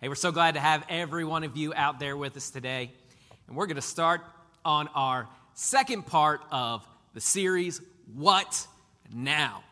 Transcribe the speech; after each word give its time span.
Hey, 0.00 0.08
we're 0.08 0.14
so 0.14 0.30
glad 0.30 0.54
to 0.54 0.60
have 0.60 0.84
every 0.88 1.24
one 1.24 1.42
of 1.42 1.56
you 1.56 1.74
out 1.74 1.98
there 1.98 2.16
with 2.16 2.36
us 2.36 2.50
today. 2.50 2.92
And 3.48 3.56
we're 3.56 3.66
going 3.66 3.74
to 3.74 3.82
start 3.82 4.20
on 4.64 4.86
our 4.94 5.26
second 5.54 6.06
part 6.06 6.40
of 6.52 6.86
the 7.14 7.20
series, 7.20 7.80
What 8.14 8.64
Now? 9.12 9.64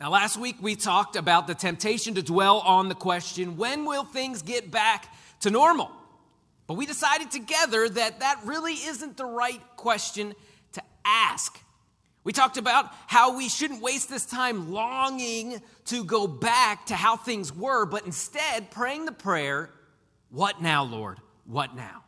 Now, 0.00 0.10
last 0.10 0.36
week 0.36 0.56
we 0.60 0.74
talked 0.74 1.14
about 1.14 1.46
the 1.46 1.54
temptation 1.54 2.14
to 2.14 2.24
dwell 2.24 2.58
on 2.58 2.88
the 2.88 2.96
question, 2.96 3.56
when 3.56 3.84
will 3.84 4.02
things 4.02 4.42
get 4.42 4.68
back 4.68 5.14
to 5.42 5.50
normal? 5.50 5.92
But 6.66 6.74
we 6.74 6.84
decided 6.84 7.30
together 7.30 7.88
that 7.88 8.18
that 8.18 8.40
really 8.44 8.74
isn't 8.74 9.16
the 9.16 9.26
right 9.26 9.62
question 9.76 10.34
to 10.72 10.82
ask. 11.04 11.56
We 12.28 12.34
talked 12.34 12.58
about 12.58 12.92
how 13.06 13.38
we 13.38 13.48
shouldn't 13.48 13.80
waste 13.80 14.10
this 14.10 14.26
time 14.26 14.70
longing 14.70 15.62
to 15.86 16.04
go 16.04 16.26
back 16.26 16.84
to 16.88 16.94
how 16.94 17.16
things 17.16 17.56
were, 17.56 17.86
but 17.86 18.04
instead 18.04 18.70
praying 18.70 19.06
the 19.06 19.12
prayer, 19.12 19.70
What 20.28 20.60
now, 20.60 20.84
Lord? 20.84 21.20
What 21.46 21.74
now? 21.74 22.04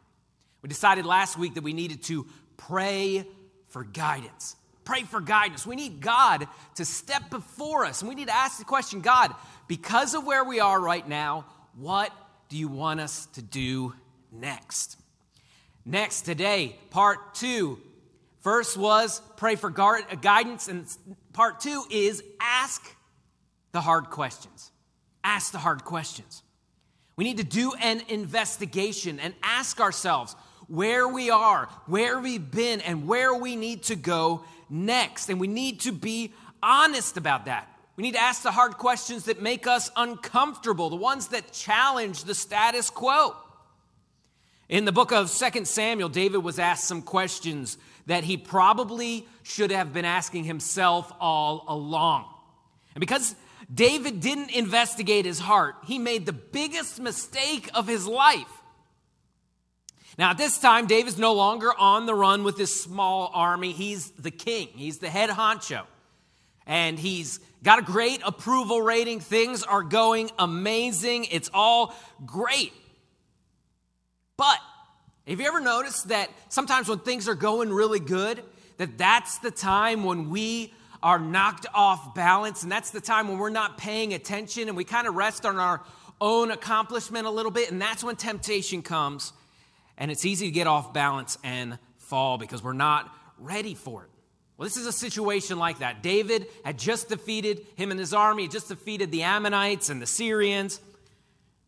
We 0.61 0.69
decided 0.69 1.07
last 1.07 1.39
week 1.39 1.55
that 1.55 1.65
we 1.65 1.73
needed 1.73 2.03
to 2.03 2.27
pray 2.59 3.27
for 3.69 3.83
guidance. 3.83 4.57
Pray 4.85 5.05
for 5.05 5.23
guidance. 5.23 5.67
We 5.67 5.75
need 5.75 6.03
God 6.03 6.47
to 6.75 6.85
step 6.85 7.31
before 7.31 7.87
us, 7.87 8.03
and 8.03 8.09
we 8.11 8.15
need 8.15 8.29
to 8.29 8.37
ask 8.37 8.59
the 8.59 8.67
question 8.67 9.01
God, 9.01 9.35
because 9.69 10.13
of 10.13 10.27
where 10.27 10.45
we 10.45 10.61
are 10.61 10.79
right 10.79 11.09
now, 11.09 11.47
what 11.79 12.13
do 12.51 12.59
you 12.59 12.69
want 12.69 13.01
us 13.01 13.25
to 13.37 13.41
do 13.41 13.95
next? 14.31 14.99
Next, 15.87 16.27
today, 16.27 16.77
part 16.91 17.35
two 17.37 17.81
First 18.41 18.77
was 18.77 19.21
pray 19.37 19.57
for 19.57 19.69
uh, 19.69 20.15
guidance, 20.21 20.69
and 20.69 20.87
part 21.33 21.61
two 21.61 21.85
is 21.91 22.23
ask 22.41 22.83
the 23.73 23.81
hard 23.81 24.07
questions. 24.07 24.71
Ask 25.23 25.53
the 25.53 25.59
hard 25.59 25.85
questions. 25.85 26.43
We 27.17 27.25
need 27.25 27.37
to 27.37 27.45
do 27.45 27.75
an 27.75 28.03
investigation 28.09 29.21
and 29.21 29.35
ask 29.43 29.81
ourselves 29.81 30.35
where 30.69 31.07
we 31.07 31.29
are, 31.31 31.69
where 31.87 32.19
we've 32.19 32.51
been, 32.51 32.81
and 32.81 33.07
where 33.07 33.35
we 33.35 33.57
need 33.57 33.83
to 33.85 33.97
go 33.97 34.45
next. 34.71 35.29
And 35.29 35.39
we 35.39 35.47
need 35.47 35.81
to 35.81 35.93
be 35.93 36.33
honest 36.63 37.19
about 37.19 37.45
that. 37.45 37.69
We 37.97 38.03
need 38.03 38.15
to 38.15 38.23
ask 38.23 38.43
the 38.43 38.53
hard 38.53 38.79
questions 38.79 39.25
that 39.25 39.43
make 39.43 39.67
us 39.67 39.91
uncomfortable, 39.97 40.89
the 40.89 40.97
ones 40.97 41.29
that 41.29 41.53
challenge 41.53 42.25
the 42.25 42.35
status 42.35 42.89
quo. 42.89 43.37
In 44.71 44.87
the 44.87 44.93
book 44.93 45.13
of 45.13 45.31
2 45.31 45.65
Samuel, 45.67 46.09
David 46.09 46.39
was 46.39 46.59
asked 46.59 46.85
some 46.85 47.03
questions 47.03 47.77
that 48.07 48.25
he 48.25 48.37
probably 48.37 49.27
should 49.43 49.71
have 49.71 49.93
been 49.93 50.05
asking 50.05 50.45
himself 50.45 51.13
all 51.21 51.65
along. 51.69 52.27
And 52.95 53.01
because 53.01 53.35
David 53.73 54.21
didn't 54.21 54.51
investigate 54.51 55.25
his 55.25 55.39
heart, 55.39 55.77
he 55.85 55.99
made 55.99 56.27
the 56.27 56.33
biggest 56.33 57.01
mistake 57.01 57.71
of 57.75 57.87
his 57.87 58.07
life. 58.07 58.47
Now, 60.19 60.31
at 60.31 60.39
this 60.39 60.59
time, 60.59 60.87
David's 60.87 61.19
no 61.19 61.33
longer 61.33 61.73
on 61.79 62.07
the 62.07 62.15
run 62.15 62.45
with 62.45 62.59
his 62.59 62.79
small 62.79 63.31
army. 63.33 63.73
He's 63.73 64.11
the 64.11 64.31
king, 64.31 64.69
he's 64.75 64.99
the 64.99 65.09
head 65.09 65.31
honcho. 65.31 65.87
And 66.67 66.99
he's 66.99 67.41
got 67.63 67.79
a 67.79 67.83
great 67.83 68.21
approval 68.25 68.83
rating. 68.83 69.21
Things 69.21 69.63
are 69.63 69.83
going 69.83 70.31
amazing. 70.39 71.25
It's 71.31 71.51
all 71.53 71.95
great. 72.25 72.73
But 74.37 74.59
have 75.27 75.41
you 75.41 75.47
ever 75.47 75.61
noticed 75.61 76.09
that 76.09 76.31
sometimes 76.49 76.89
when 76.89 76.99
things 76.99 77.29
are 77.29 77.35
going 77.35 77.73
really 77.73 78.01
good, 78.01 78.43
that 78.79 78.99
that's 78.99 79.39
the 79.39 79.51
time 79.51 80.05
when 80.05 80.31
we 80.31 80.75
are 81.03 81.19
knocked 81.19 81.67
off 81.75 82.15
balance, 82.15 82.63
and 82.63 82.71
that's 82.71 82.91
the 82.91 83.01
time 83.01 83.29
when 83.29 83.39
we're 83.39 83.51
not 83.51 83.79
paying 83.79 84.13
attention 84.13 84.69
and 84.69 84.77
we 84.77 84.85
kind 84.85 85.07
of 85.07 85.15
rest 85.15 85.47
on 85.47 85.59
our 85.59 85.83
own 86.21 86.51
accomplishment 86.51 87.27
a 87.27 87.31
little 87.31 87.53
bit, 87.53 87.71
and 87.71 87.81
that's 87.81 88.05
when 88.05 88.17
temptation 88.17 88.83
comes, 88.83 89.33
and 89.97 90.11
it's 90.11 90.25
easy 90.25 90.47
to 90.47 90.53
get 90.53 90.67
off 90.67 90.93
balance 90.93 91.39
and 91.43 91.79
fall 91.99 92.37
because 92.37 92.63
we're 92.63 92.73
not 92.73 93.11
ready 93.39 93.75
for 93.75 94.05
it. 94.05 94.11
Well, 94.57 94.69
this 94.69 94.77
is 94.77 94.87
a 94.87 94.93
situation 94.93 95.59
like 95.59 95.79
that. 95.79 96.03
David 96.03 96.47
had 96.65 96.79
just 96.79 97.09
defeated 97.09 97.65
him 97.77 97.91
and 97.91 97.99
his 97.99 98.13
army, 98.13 98.43
had 98.43 98.53
just 98.53 98.69
defeated 98.69 99.11
the 99.11 99.23
Ammonites 99.23 99.89
and 99.89 100.03
the 100.03 100.07
Syrians. 100.07 100.81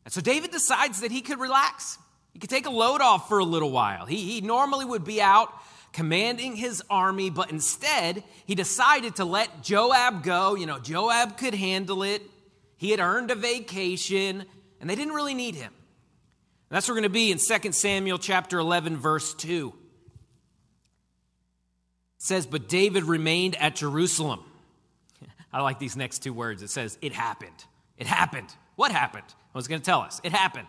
And 0.04 0.12
so 0.12 0.20
David 0.20 0.50
decides 0.50 1.00
that 1.00 1.10
he 1.10 1.22
could 1.22 1.40
relax. 1.40 1.96
He 2.32 2.38
could 2.38 2.50
take 2.50 2.66
a 2.66 2.70
load 2.70 3.00
off 3.00 3.28
for 3.28 3.38
a 3.38 3.44
little 3.44 3.70
while. 3.70 4.06
He, 4.06 4.16
he 4.16 4.40
normally 4.40 4.84
would 4.84 5.04
be 5.04 5.20
out 5.20 5.52
commanding 5.92 6.56
his 6.56 6.82
army, 6.88 7.30
but 7.30 7.50
instead 7.50 8.24
he 8.46 8.54
decided 8.54 9.16
to 9.16 9.24
let 9.24 9.62
Joab 9.62 10.22
go. 10.22 10.54
You 10.54 10.66
know, 10.66 10.78
Joab 10.78 11.36
could 11.36 11.54
handle 11.54 12.02
it. 12.02 12.22
He 12.76 12.90
had 12.90 13.00
earned 13.00 13.30
a 13.30 13.34
vacation, 13.34 14.44
and 14.80 14.90
they 14.90 14.94
didn't 14.94 15.14
really 15.14 15.34
need 15.34 15.54
him. 15.54 15.72
And 15.72 16.76
that's 16.76 16.88
where 16.88 16.94
we're 16.94 17.02
going 17.02 17.10
to 17.10 17.10
be 17.10 17.30
in 17.30 17.38
2 17.38 17.72
Samuel 17.72 18.18
chapter 18.18 18.58
11, 18.58 18.96
verse 18.96 19.34
2. 19.34 19.72
It 19.76 19.78
says, 22.16 22.46
But 22.46 22.68
David 22.68 23.04
remained 23.04 23.56
at 23.56 23.76
Jerusalem. 23.76 24.40
I 25.52 25.60
like 25.60 25.78
these 25.78 25.96
next 25.96 26.20
two 26.20 26.32
words. 26.32 26.62
It 26.62 26.70
says, 26.70 26.98
It 27.02 27.12
happened. 27.12 27.66
It 27.98 28.06
happened. 28.06 28.48
What 28.74 28.90
happened? 28.90 29.26
I 29.54 29.58
was 29.58 29.68
going 29.68 29.80
to 29.80 29.84
tell 29.84 30.00
us. 30.00 30.20
It 30.24 30.32
happened. 30.32 30.68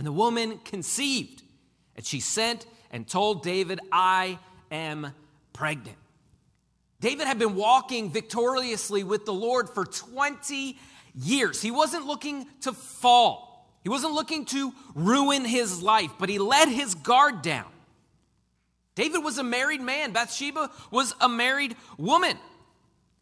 And 0.00 0.06
the 0.06 0.12
woman 0.12 0.56
conceived, 0.64 1.42
and 1.94 2.06
she 2.06 2.20
sent 2.20 2.64
and 2.90 3.06
told 3.06 3.42
David, 3.42 3.80
I 3.92 4.38
am 4.70 5.12
pregnant. 5.52 5.98
David 7.00 7.26
had 7.26 7.38
been 7.38 7.54
walking 7.54 8.10
victoriously 8.10 9.04
with 9.04 9.26
the 9.26 9.34
Lord 9.34 9.68
for 9.68 9.84
20 9.84 10.78
years. 11.14 11.60
He 11.60 11.70
wasn't 11.70 12.06
looking 12.06 12.46
to 12.62 12.72
fall, 12.72 13.68
he 13.82 13.90
wasn't 13.90 14.14
looking 14.14 14.46
to 14.46 14.72
ruin 14.94 15.44
his 15.44 15.82
life, 15.82 16.12
but 16.18 16.30
he 16.30 16.38
let 16.38 16.70
his 16.70 16.94
guard 16.94 17.42
down. 17.42 17.68
David 18.94 19.22
was 19.22 19.36
a 19.36 19.44
married 19.44 19.82
man, 19.82 20.12
Bathsheba 20.12 20.70
was 20.90 21.14
a 21.20 21.28
married 21.28 21.76
woman. 21.98 22.38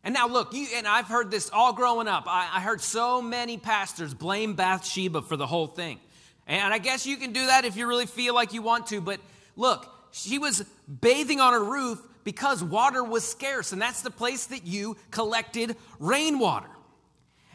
And 0.04 0.14
now, 0.14 0.28
look, 0.28 0.54
you, 0.54 0.68
and 0.76 0.86
I've 0.86 1.08
heard 1.08 1.32
this 1.32 1.50
all 1.52 1.72
growing 1.72 2.06
up. 2.06 2.28
I, 2.28 2.48
I 2.52 2.60
heard 2.60 2.80
so 2.80 3.20
many 3.20 3.58
pastors 3.58 4.14
blame 4.14 4.54
Bathsheba 4.54 5.22
for 5.22 5.36
the 5.36 5.48
whole 5.48 5.66
thing. 5.66 5.98
And 6.48 6.72
I 6.72 6.78
guess 6.78 7.06
you 7.06 7.18
can 7.18 7.32
do 7.32 7.46
that 7.46 7.66
if 7.66 7.76
you 7.76 7.86
really 7.86 8.06
feel 8.06 8.34
like 8.34 8.54
you 8.54 8.62
want 8.62 8.86
to. 8.88 9.00
But 9.02 9.20
look, 9.54 9.86
she 10.10 10.38
was 10.38 10.64
bathing 11.00 11.40
on 11.40 11.52
her 11.52 11.62
roof 11.62 12.00
because 12.24 12.64
water 12.64 13.04
was 13.04 13.24
scarce, 13.24 13.72
and 13.72 13.80
that's 13.80 14.02
the 14.02 14.10
place 14.10 14.46
that 14.46 14.66
you 14.66 14.96
collected 15.10 15.76
rainwater. 15.98 16.68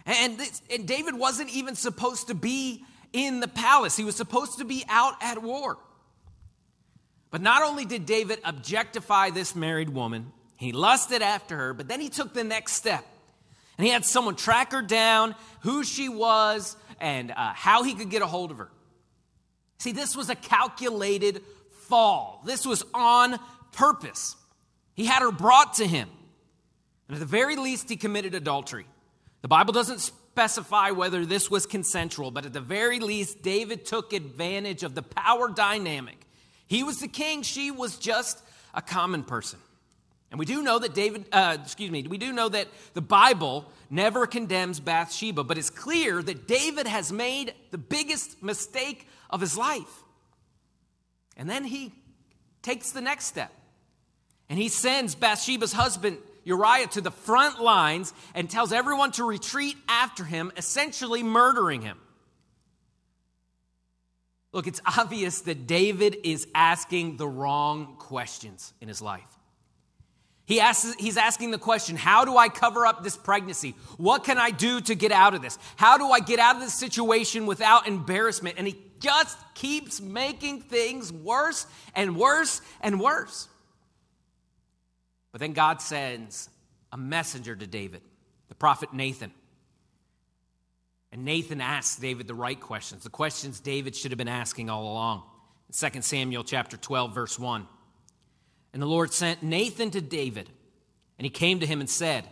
And, 0.06 0.38
this, 0.38 0.62
and 0.72 0.88
David 0.88 1.16
wasn't 1.16 1.50
even 1.50 1.76
supposed 1.76 2.28
to 2.28 2.36
be 2.36 2.84
in 3.12 3.40
the 3.40 3.48
palace, 3.48 3.96
he 3.96 4.04
was 4.04 4.16
supposed 4.16 4.58
to 4.58 4.66
be 4.66 4.84
out 4.90 5.14
at 5.22 5.42
war. 5.42 5.78
But 7.30 7.42
not 7.42 7.62
only 7.62 7.86
did 7.86 8.08
David 8.08 8.40
objectify 8.44 9.30
this 9.30 9.56
married 9.56 9.90
woman, 9.90 10.32
he 10.56 10.72
lusted 10.72 11.22
after 11.22 11.56
her, 11.58 11.74
but 11.74 11.88
then 11.88 12.00
he 12.00 12.10
took 12.10 12.34
the 12.34 12.44
next 12.44 12.74
step. 12.74 13.06
And 13.78 13.86
he 13.86 13.94
had 13.94 14.06
someone 14.06 14.36
track 14.36 14.72
her 14.72 14.82
down, 14.82 15.36
who 15.62 15.84
she 15.84 16.10
was, 16.10 16.76
and 17.00 17.32
uh, 17.32 17.54
how 17.54 17.84
he 17.84 17.94
could 17.94 18.10
get 18.10 18.22
a 18.22 18.28
hold 18.28 18.50
of 18.50 18.58
her. 18.58 18.70
See, 19.80 19.92
this 19.92 20.16
was 20.16 20.30
a 20.30 20.36
calculated 20.36 21.42
fall, 21.88 22.42
this 22.46 22.66
was 22.66 22.84
on 22.94 23.40
purpose. 23.72 24.36
He 24.96 25.06
had 25.06 25.22
her 25.22 25.32
brought 25.32 25.76
to 25.76 25.88
him. 25.88 26.08
And 27.08 27.16
at 27.16 27.20
the 27.20 27.26
very 27.26 27.56
least, 27.56 27.90
he 27.90 27.96
committed 27.96 28.36
adultery. 28.36 28.86
The 29.42 29.48
Bible 29.48 29.74
doesn't 29.74 30.00
specify 30.00 30.92
whether 30.92 31.26
this 31.26 31.52
was 31.52 31.66
consensual, 31.66 32.32
but 32.32 32.46
at 32.46 32.54
the 32.54 32.62
very 32.62 33.00
least, 33.00 33.42
David 33.42 33.86
took 33.86 34.14
advantage 34.14 34.84
of 34.84 34.96
the 34.96 35.02
power 35.02 35.50
dynamic. 35.50 36.18
He 36.68 36.84
was 36.84 37.00
the 37.00 37.08
king, 37.08 37.42
she 37.42 37.72
was 37.72 37.98
just 37.98 38.42
a 38.74 38.82
common 38.82 39.24
person. 39.24 39.60
And 40.34 40.40
we 40.40 40.48
do 40.48 40.64
know 40.64 40.80
that 40.80 40.96
David, 40.96 41.28
uh, 41.32 41.58
excuse 41.62 41.92
me, 41.92 42.08
we 42.08 42.18
do 42.18 42.34
know 42.34 42.50
that 42.50 42.68
the 42.96 43.04
Bible 43.04 43.72
never 43.92 44.26
condemns 44.26 44.80
Bathsheba, 44.80 45.44
but 45.44 45.60
it's 45.60 45.70
clear 45.70 46.24
that 46.24 46.48
David 46.48 46.88
has 46.88 47.12
made 47.12 47.54
the 47.70 47.78
biggest 47.78 48.42
mistake 48.42 49.08
of 49.30 49.42
his 49.42 49.56
life. 49.56 50.04
And 51.38 51.48
then 51.48 51.64
he 51.64 51.94
takes 52.64 52.94
the 52.94 53.00
next 53.00 53.26
step. 53.26 53.52
And 54.50 54.58
he 54.58 54.70
sends 54.70 55.14
Bathsheba's 55.14 55.72
husband, 55.72 56.18
Uriah, 56.46 56.88
to 56.88 57.02
the 57.02 57.12
front 57.12 57.62
lines 57.62 58.12
and 58.34 58.50
tells 58.50 58.74
everyone 58.74 59.12
to 59.12 59.24
retreat 59.24 59.78
after 59.88 60.24
him, 60.24 60.52
essentially 60.58 61.22
murdering 61.22 61.84
him. 61.84 62.00
Look, 64.52 64.66
it's 64.66 64.82
obvious 64.98 65.42
that 65.42 65.68
David 65.68 66.18
is 66.24 66.48
asking 66.56 67.18
the 67.18 67.28
wrong 67.28 67.98
questions 68.00 68.74
in 68.82 68.88
his 68.88 69.00
life. 69.00 69.28
He 70.46 70.60
asks, 70.60 70.94
he's 71.00 71.18
asking 71.18 71.52
the 71.52 71.58
question 71.58 71.96
How 71.96 72.26
do 72.26 72.38
I 72.38 72.50
cover 72.50 72.86
up 72.86 73.04
this 73.04 73.16
pregnancy? 73.16 73.76
What 73.98 74.24
can 74.24 74.38
I 74.38 74.52
do 74.52 74.82
to 74.82 74.96
get 74.96 75.12
out 75.12 75.34
of 75.34 75.42
this? 75.42 75.58
How 75.78 75.98
do 75.98 76.10
I 76.10 76.20
get 76.20 76.40
out 76.40 76.56
of 76.56 76.62
this 76.62 76.74
situation 76.74 77.46
without 77.46 77.88
embarrassment? 77.88 78.56
And 78.58 78.68
he 78.68 78.78
just 79.00 79.38
keeps 79.54 80.02
making 80.02 80.62
things 80.62 81.12
worse 81.12 81.66
and 81.96 82.18
worse 82.18 82.62
and 82.82 83.00
worse. 83.00 83.48
But 85.32 85.42
then 85.42 85.54
God 85.54 85.82
sends 85.82 86.50
a 86.92 86.98
messenger 86.98 87.56
to 87.56 87.66
David, 87.66 88.02
the 88.50 88.56
prophet 88.56 88.94
Nathan. 88.94 89.32
And 91.12 91.26
Nathan 91.26 91.62
asks 91.62 91.98
David 91.98 92.28
the 92.28 92.34
right 92.34 92.60
questions, 92.60 93.04
the 93.04 93.10
questions 93.10 93.60
David 93.60 93.96
should 93.96 94.12
have 94.12 94.18
been 94.18 94.28
asking 94.28 94.70
all 94.70 94.84
along. 94.84 95.24
In 95.70 95.92
2 95.92 96.02
Samuel 96.02 96.44
chapter 96.44 96.76
12, 96.76 97.14
verse 97.14 97.40
1. 97.40 97.68
And 98.74 98.82
the 98.82 98.88
Lord 98.88 99.14
sent 99.14 99.44
Nathan 99.44 99.92
to 99.92 100.02
David, 100.02 100.50
and 101.18 101.26
he 101.26 101.30
came 101.30 101.60
to 101.60 101.66
him 101.66 101.80
and 101.80 101.90
said, 101.90 102.28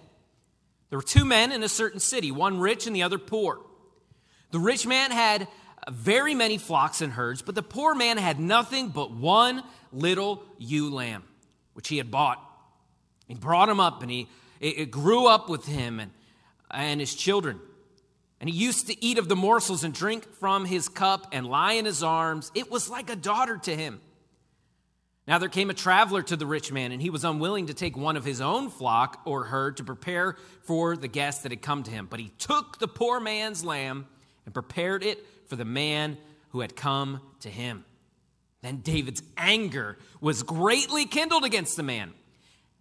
There 0.90 0.98
were 0.98 1.04
two 1.04 1.24
men 1.24 1.52
in 1.52 1.64
a 1.64 1.70
certain 1.70 2.00
city, 2.00 2.32
one 2.32 2.60
rich 2.60 2.88
and 2.88 2.96
the 2.96 3.04
other 3.04 3.20
poor. 3.20 3.60
The 4.50 4.60
rich 4.60 4.86
man 4.86 5.12
had 5.12 5.48
very 5.90 6.36
many 6.36 6.58
flocks 6.58 7.02
and 7.02 7.14
herds, 7.14 7.42
but 7.42 7.56
the 7.56 7.64
poor 7.64 7.96
man 7.96 8.18
had 8.18 8.40
nothing 8.40 8.90
but 8.90 9.12
one 9.12 9.64
little 9.92 10.44
ewe 10.58 10.90
lamb, 10.90 11.24
which 11.74 11.88
he 11.88 11.98
had 11.98 12.12
bought. 12.12 12.40
He 13.28 13.36
brought 13.36 13.70
him 13.70 13.80
up, 13.80 14.02
and 14.02 14.12
he 14.12 14.28
it, 14.60 14.92
grew 14.92 15.28
up 15.28 15.50
with 15.50 15.66
him 15.66 16.00
and, 16.00 16.12
and 16.70 17.00
his 17.00 17.16
children. 17.16 17.60
And 18.40 18.50
he 18.50 18.56
used 18.56 18.88
to 18.88 19.04
eat 19.04 19.18
of 19.18 19.28
the 19.28 19.36
morsels 19.36 19.84
and 19.84 19.94
drink 19.94 20.32
from 20.36 20.66
his 20.66 20.88
cup 20.90 21.28
and 21.32 21.46
lie 21.46 21.74
in 21.74 21.86
his 21.86 22.04
arms. 22.04 22.52
It 22.56 22.72
was 22.72 22.90
like 22.90 23.10
a 23.10 23.16
daughter 23.16 23.58
to 23.58 23.76
him. 23.76 24.02
Now 25.32 25.38
there 25.38 25.48
came 25.48 25.70
a 25.70 25.74
traveler 25.74 26.22
to 26.24 26.36
the 26.36 26.46
rich 26.46 26.74
man, 26.74 26.92
and 26.92 27.02
he 27.02 27.10
was 27.10 27.24
unwilling 27.24 27.68
to 27.68 27.74
take 27.74 27.96
one 27.96 28.18
of 28.18 28.26
his 28.26 28.42
own 28.42 28.70
flock 28.70 29.22
or 29.24 29.46
herd 29.46 29.78
to 29.78 29.84
prepare 29.86 30.36
for 30.64 30.98
the 30.98 31.08
guest 31.08 31.44
that 31.44 31.54
had 31.54 31.62
come 31.62 31.84
to 31.84 31.92
him. 31.92 32.08
But 32.10 32.20
he 32.20 32.34
took 32.38 32.80
the 32.80 32.88
poor 32.90 33.22
man's 33.22 33.64
lamb 33.64 34.08
and 34.44 34.54
prepared 34.54 35.06
it 35.06 35.26
for 35.48 35.56
the 35.56 35.64
man 35.64 36.18
who 36.50 36.60
had 36.60 36.76
come 36.76 37.22
to 37.40 37.50
him. 37.50 37.86
Then 38.62 38.82
David's 38.82 39.24
anger 39.38 39.98
was 40.20 40.44
greatly 40.44 41.06
kindled 41.06 41.46
against 41.46 41.78
the 41.78 41.84
man. 41.84 42.12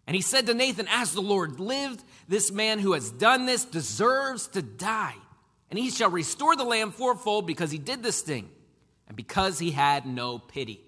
And 0.08 0.16
he 0.16 0.20
said 0.20 0.46
to 0.46 0.54
Nathan, 0.54 0.88
As 0.90 1.12
the 1.12 1.22
Lord 1.22 1.60
lived, 1.60 2.02
this 2.26 2.50
man 2.50 2.80
who 2.80 2.94
has 2.94 3.12
done 3.12 3.46
this 3.46 3.64
deserves 3.64 4.48
to 4.48 4.62
die 4.62 5.14
and 5.70 5.78
he 5.78 5.88
shall 5.88 6.10
restore 6.10 6.56
the 6.56 6.64
lamb 6.64 6.90
fourfold 6.90 7.46
because 7.46 7.70
he 7.70 7.78
did 7.78 8.02
this 8.02 8.22
thing 8.22 8.50
and 9.06 9.16
because 9.16 9.60
he 9.60 9.70
had 9.70 10.04
no 10.04 10.40
pity. 10.40 10.80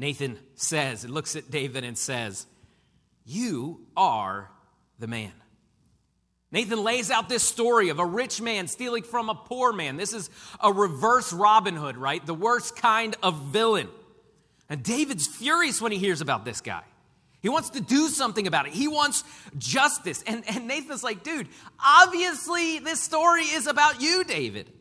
Nathan 0.00 0.38
says, 0.54 1.04
and 1.04 1.12
looks 1.12 1.36
at 1.36 1.50
David 1.50 1.84
and 1.84 1.96
says, 1.96 2.46
You 3.26 3.86
are 3.94 4.50
the 4.98 5.06
man. 5.06 5.32
Nathan 6.50 6.82
lays 6.82 7.10
out 7.10 7.28
this 7.28 7.42
story 7.42 7.90
of 7.90 7.98
a 7.98 8.06
rich 8.06 8.40
man 8.40 8.66
stealing 8.66 9.02
from 9.02 9.28
a 9.28 9.34
poor 9.34 9.74
man. 9.74 9.98
This 9.98 10.14
is 10.14 10.30
a 10.58 10.72
reverse 10.72 11.34
Robin 11.34 11.76
Hood, 11.76 11.98
right? 11.98 12.24
The 12.24 12.34
worst 12.34 12.76
kind 12.76 13.14
of 13.22 13.40
villain. 13.52 13.88
And 14.70 14.82
David's 14.82 15.26
furious 15.26 15.82
when 15.82 15.92
he 15.92 15.98
hears 15.98 16.22
about 16.22 16.46
this 16.46 16.62
guy. 16.62 16.82
He 17.42 17.50
wants 17.50 17.70
to 17.70 17.80
do 17.80 18.08
something 18.08 18.46
about 18.46 18.66
it. 18.66 18.72
He 18.72 18.88
wants 18.88 19.22
justice. 19.58 20.24
And, 20.26 20.44
and 20.48 20.66
Nathan's 20.66 21.04
like, 21.04 21.22
dude, 21.22 21.48
obviously 21.78 22.78
this 22.78 23.02
story 23.02 23.42
is 23.42 23.66
about 23.66 24.00
you, 24.00 24.24
David. 24.24 24.72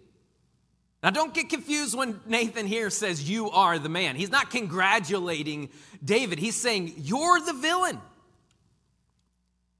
Now, 1.02 1.12
don't 1.12 1.34
get 1.34 1.50
confused 1.50 1.98
when 1.98 2.20
Nathan 2.26 2.68
here 2.68 2.90
says, 2.90 3.30
You 3.30 3.50
are 3.52 3.80
the 3.80 3.90
man. 3.90 4.18
He's 4.18 4.32
not 4.32 4.50
congratulating 4.50 5.70
David, 6.04 6.40
he's 6.40 6.56
saying, 6.56 6.94
You're 6.98 7.40
the 7.40 7.54
villain. 7.54 8.00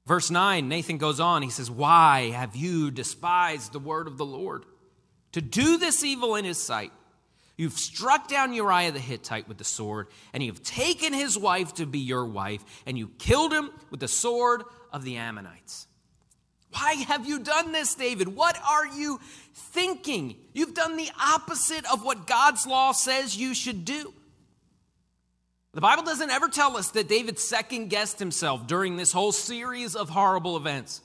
Verse 0.06 0.30
9, 0.30 0.68
Nathan 0.68 0.98
goes 0.98 1.20
on. 1.20 1.42
He 1.42 1.50
says, 1.50 1.70
Why 1.70 2.30
have 2.30 2.56
you 2.56 2.90
despised 2.90 3.72
the 3.72 3.78
word 3.78 4.06
of 4.06 4.18
the 4.18 4.24
Lord? 4.24 4.64
To 5.32 5.40
do 5.40 5.78
this 5.78 6.02
evil 6.02 6.34
in 6.36 6.44
his 6.44 6.58
sight. 6.58 6.92
You've 7.56 7.74
struck 7.74 8.26
down 8.26 8.54
Uriah 8.54 8.90
the 8.90 8.98
Hittite 8.98 9.46
with 9.46 9.58
the 9.58 9.64
sword, 9.64 10.08
and 10.32 10.42
you've 10.42 10.62
taken 10.62 11.12
his 11.12 11.36
wife 11.36 11.74
to 11.74 11.84
be 11.84 11.98
your 11.98 12.24
wife, 12.24 12.64
and 12.86 12.96
you 12.96 13.08
killed 13.18 13.52
him 13.52 13.70
with 13.90 14.00
the 14.00 14.08
sword 14.08 14.62
of 14.92 15.04
the 15.04 15.18
Ammonites. 15.18 15.86
Why 16.72 16.94
have 17.08 17.26
you 17.26 17.40
done 17.40 17.72
this, 17.72 17.94
David? 17.94 18.28
What 18.28 18.58
are 18.66 18.86
you 18.86 19.20
thinking? 19.54 20.36
You've 20.52 20.74
done 20.74 20.96
the 20.96 21.10
opposite 21.20 21.90
of 21.92 22.04
what 22.04 22.26
God's 22.26 22.66
law 22.66 22.92
says 22.92 23.36
you 23.36 23.54
should 23.54 23.84
do. 23.84 24.12
The 25.72 25.80
Bible 25.80 26.02
doesn't 26.02 26.30
ever 26.30 26.48
tell 26.48 26.76
us 26.76 26.90
that 26.90 27.08
David 27.08 27.38
second 27.38 27.88
guessed 27.90 28.18
himself 28.18 28.66
during 28.66 28.96
this 28.96 29.12
whole 29.12 29.32
series 29.32 29.94
of 29.94 30.08
horrible 30.08 30.56
events. 30.56 31.00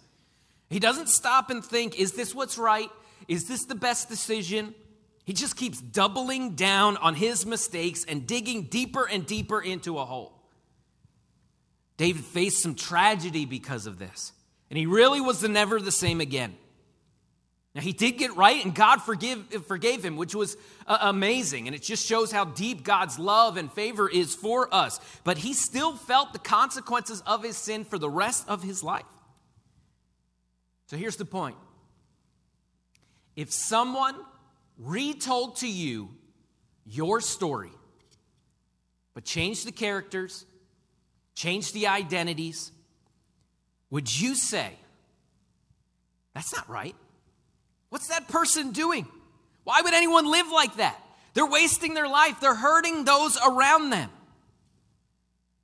He 0.70 0.80
doesn't 0.80 1.10
stop 1.10 1.50
and 1.50 1.64
think, 1.64 2.00
is 2.00 2.14
this 2.14 2.34
what's 2.34 2.58
right? 2.58 2.90
Is 3.28 3.48
this 3.48 3.66
the 3.66 3.76
best 3.76 4.10
decision? 4.10 4.74
He 5.24 5.34
just 5.34 5.56
keeps 5.56 5.80
doubling 5.82 6.56
down 6.56 6.98
on 6.98 7.16
his 7.16 7.46
mistakes 7.46 8.06
and 8.08 8.26
digging 8.28 8.64
deeper 8.64 9.08
and 9.08 9.26
deeper 9.26 9.62
into 9.62 9.98
a 10.00 10.06
hole. 10.06 10.34
David 11.98 12.24
faced 12.24 12.62
some 12.62 12.76
tragedy 12.76 13.46
because 13.46 13.88
of 13.88 13.98
this, 13.98 14.34
and 14.76 14.80
he 14.82 14.88
really 14.88 15.22
was 15.22 15.42
never 15.42 15.80
the 15.80 15.90
same 15.90 16.20
again. 16.20 16.54
Now, 17.74 17.80
he 17.80 17.94
did 17.94 18.18
get 18.18 18.36
right, 18.36 18.62
and 18.62 18.76
God 18.76 18.98
forgive, 18.98 19.66
forgave 19.68 20.04
him, 20.04 20.18
which 20.18 20.36
was 20.36 20.58
uh, 20.86 20.98
amazing. 21.00 21.68
And 21.68 21.74
it 21.74 21.82
just 21.82 22.06
shows 22.06 22.30
how 22.30 22.44
deep 22.44 22.84
God's 22.84 23.18
love 23.18 23.56
and 23.56 23.72
favor 23.72 24.10
is 24.10 24.36
for 24.36 24.68
us. 24.76 25.00
But 25.24 25.38
he 25.38 25.54
still 25.54 25.96
felt 25.96 26.34
the 26.34 26.40
consequences 26.40 27.24
of 27.26 27.42
his 27.42 27.56
sin 27.56 27.86
for 27.86 27.98
the 27.98 28.10
rest 28.10 28.50
of 28.50 28.64
his 28.64 28.84
life. 28.84 29.06
So 30.88 30.98
here's 30.98 31.16
the 31.16 31.24
point 31.24 31.56
if 33.38 33.54
someone 33.54 34.16
retold 34.78 35.56
to 35.60 35.70
you 35.70 36.10
your 36.86 37.22
story, 37.22 37.72
but 39.14 39.24
change 39.24 39.64
the 39.64 39.72
characters, 39.72 40.46
change 41.34 41.72
the 41.72 41.88
identities, 41.88 42.74
would 43.90 44.20
you 44.20 44.36
say, 44.36 44.72
that's 46.34 46.54
not 46.54 46.70
right? 46.70 46.96
What's 47.90 48.08
that 48.10 48.28
person 48.28 48.72
doing? 48.72 49.08
Why 49.64 49.82
would 49.82 49.94
anyone 49.94 50.30
live 50.30 50.48
like 50.52 50.78
that? 50.78 51.00
They're 51.34 51.46
wasting 51.46 51.94
their 51.94 52.08
life, 52.08 52.40
they're 52.40 52.56
hurting 52.56 53.06
those 53.06 53.38
around 53.46 53.90
them. 53.90 54.10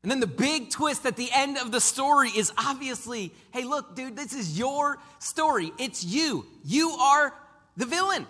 And 0.04 0.10
then 0.10 0.20
the 0.20 0.28
big 0.28 0.72
twist 0.72 1.06
at 1.06 1.16
the 1.16 1.30
end 1.32 1.58
of 1.58 1.72
the 1.72 1.80
story 1.80 2.30
is 2.30 2.52
obviously 2.58 3.32
hey, 3.54 3.64
look, 3.64 3.96
dude, 3.96 4.16
this 4.16 4.34
is 4.34 4.58
your 4.58 4.98
story. 5.20 5.72
It's 5.78 6.04
you. 6.04 6.46
You 6.66 6.90
are 6.92 7.34
the 7.78 7.86
villain. 7.86 8.26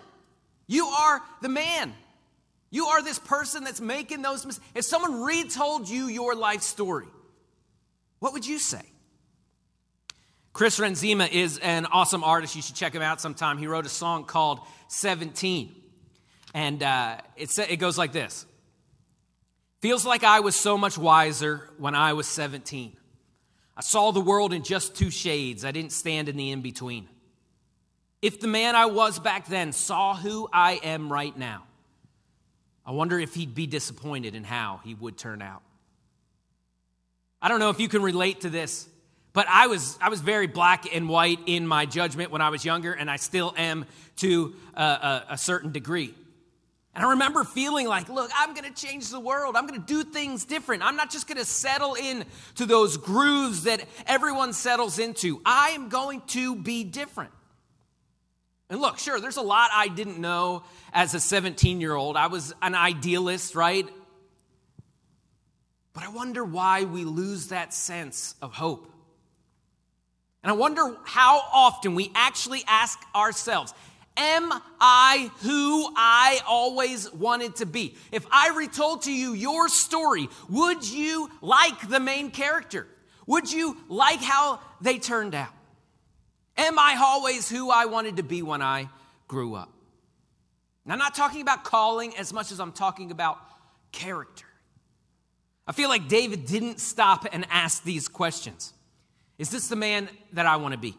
You 0.66 0.86
are 0.86 1.20
the 1.40 1.48
man. 1.48 1.94
You 2.70 2.86
are 2.86 3.02
this 3.02 3.18
person 3.18 3.64
that's 3.64 3.80
making 3.80 4.22
those 4.22 4.44
mistakes. 4.44 4.66
If 4.74 4.84
someone 4.84 5.22
retold 5.22 5.88
you 5.88 6.06
your 6.06 6.34
life 6.34 6.62
story, 6.62 7.06
what 8.18 8.32
would 8.32 8.46
you 8.46 8.58
say? 8.58 8.82
Chris 10.52 10.78
Renzema 10.78 11.30
is 11.30 11.58
an 11.58 11.86
awesome 11.86 12.22
artist. 12.22 12.54
You 12.54 12.62
should 12.62 12.76
check 12.76 12.94
him 12.94 13.02
out 13.02 13.20
sometime. 13.20 13.56
He 13.56 13.66
wrote 13.66 13.86
a 13.86 13.90
song 13.90 14.24
called 14.24 14.60
17. 14.88 15.74
And 16.54 16.82
uh, 16.82 17.16
it, 17.36 17.58
it 17.58 17.76
goes 17.76 17.96
like 17.96 18.12
this 18.12 18.46
Feels 19.80 20.04
like 20.04 20.24
I 20.24 20.40
was 20.40 20.54
so 20.54 20.76
much 20.76 20.98
wiser 20.98 21.68
when 21.78 21.94
I 21.94 22.12
was 22.12 22.26
17. 22.28 22.96
I 23.74 23.80
saw 23.80 24.12
the 24.12 24.20
world 24.20 24.52
in 24.52 24.62
just 24.62 24.94
two 24.94 25.10
shades, 25.10 25.64
I 25.64 25.70
didn't 25.70 25.92
stand 25.92 26.28
in 26.28 26.36
the 26.36 26.50
in 26.50 26.60
between. 26.60 27.08
If 28.20 28.38
the 28.38 28.46
man 28.46 28.76
I 28.76 28.86
was 28.86 29.18
back 29.18 29.48
then 29.48 29.72
saw 29.72 30.14
who 30.14 30.48
I 30.52 30.74
am 30.84 31.10
right 31.10 31.36
now, 31.36 31.64
I 32.84 32.92
wonder 32.92 33.18
if 33.18 33.34
he'd 33.34 33.54
be 33.54 33.66
disappointed 33.66 34.34
in 34.34 34.44
how 34.44 34.80
he 34.84 34.94
would 34.94 35.16
turn 35.16 35.40
out. 35.40 35.62
I 37.40 37.48
don't 37.48 37.58
know 37.58 37.70
if 37.70 37.80
you 37.80 37.88
can 37.88 38.02
relate 38.02 38.42
to 38.42 38.50
this, 38.50 38.88
but 39.32 39.46
I 39.48 39.66
was, 39.66 39.98
I 40.00 40.08
was 40.08 40.20
very 40.20 40.46
black 40.46 40.94
and 40.94 41.08
white 41.08 41.40
in 41.46 41.66
my 41.66 41.86
judgment 41.86 42.30
when 42.30 42.42
I 42.42 42.50
was 42.50 42.64
younger, 42.64 42.92
and 42.92 43.10
I 43.10 43.16
still 43.16 43.54
am 43.56 43.86
to 44.16 44.54
a, 44.74 44.82
a, 44.82 45.24
a 45.30 45.38
certain 45.38 45.72
degree. 45.72 46.14
And 46.94 47.02
I 47.02 47.10
remember 47.10 47.42
feeling 47.42 47.88
like, 47.88 48.10
look, 48.10 48.30
I'm 48.36 48.52
going 48.52 48.70
to 48.70 48.86
change 48.86 49.08
the 49.08 49.20
world. 49.20 49.56
I'm 49.56 49.66
going 49.66 49.80
to 49.80 49.86
do 49.86 50.04
things 50.04 50.44
different. 50.44 50.82
I'm 50.82 50.96
not 50.96 51.10
just 51.10 51.26
going 51.26 51.38
to 51.38 51.44
settle 51.46 51.94
in 51.94 52.26
to 52.56 52.66
those 52.66 52.98
grooves 52.98 53.64
that 53.64 53.82
everyone 54.06 54.52
settles 54.52 54.98
into. 54.98 55.40
I 55.46 55.70
am 55.70 55.88
going 55.88 56.20
to 56.28 56.54
be 56.54 56.84
different. 56.84 57.30
And 58.68 58.78
look, 58.80 58.98
sure, 58.98 59.20
there's 59.20 59.38
a 59.38 59.42
lot 59.42 59.70
I 59.72 59.88
didn't 59.88 60.18
know 60.18 60.64
as 60.92 61.14
a 61.14 61.20
17 61.20 61.80
year 61.80 61.94
old. 61.94 62.16
I 62.16 62.26
was 62.26 62.54
an 62.60 62.74
idealist, 62.74 63.54
right? 63.54 63.88
But 65.94 66.04
I 66.04 66.08
wonder 66.08 66.44
why 66.44 66.84
we 66.84 67.04
lose 67.04 67.48
that 67.48 67.72
sense 67.72 68.34
of 68.42 68.52
hope. 68.52 68.91
And 70.42 70.50
I 70.50 70.54
wonder 70.54 70.96
how 71.04 71.42
often 71.52 71.94
we 71.94 72.10
actually 72.14 72.64
ask 72.66 72.98
ourselves, 73.14 73.74
Am 74.16 74.52
I 74.78 75.30
who 75.40 75.90
I 75.96 76.40
always 76.46 77.10
wanted 77.12 77.56
to 77.56 77.66
be? 77.66 77.96
If 78.10 78.26
I 78.30 78.50
retold 78.50 79.02
to 79.02 79.12
you 79.12 79.32
your 79.32 79.70
story, 79.70 80.28
would 80.50 80.86
you 80.86 81.30
like 81.40 81.88
the 81.88 81.98
main 81.98 82.30
character? 82.30 82.86
Would 83.26 83.50
you 83.50 83.78
like 83.88 84.20
how 84.20 84.60
they 84.82 84.98
turned 84.98 85.34
out? 85.34 85.52
Am 86.58 86.78
I 86.78 86.98
always 87.02 87.48
who 87.48 87.70
I 87.70 87.86
wanted 87.86 88.18
to 88.18 88.22
be 88.22 88.42
when 88.42 88.60
I 88.60 88.90
grew 89.28 89.54
up? 89.54 89.72
Now, 90.84 90.92
I'm 90.94 90.98
not 90.98 91.14
talking 91.14 91.40
about 91.40 91.64
calling 91.64 92.14
as 92.16 92.32
much 92.34 92.52
as 92.52 92.60
I'm 92.60 92.72
talking 92.72 93.12
about 93.12 93.38
character. 93.92 94.46
I 95.66 95.72
feel 95.72 95.88
like 95.88 96.08
David 96.08 96.44
didn't 96.44 96.80
stop 96.80 97.26
and 97.32 97.46
ask 97.48 97.82
these 97.84 98.08
questions 98.08 98.74
Is 99.42 99.50
this 99.50 99.66
the 99.66 99.74
man 99.74 100.08
that 100.34 100.46
I 100.46 100.54
want 100.54 100.70
to 100.70 100.78
be? 100.78 100.96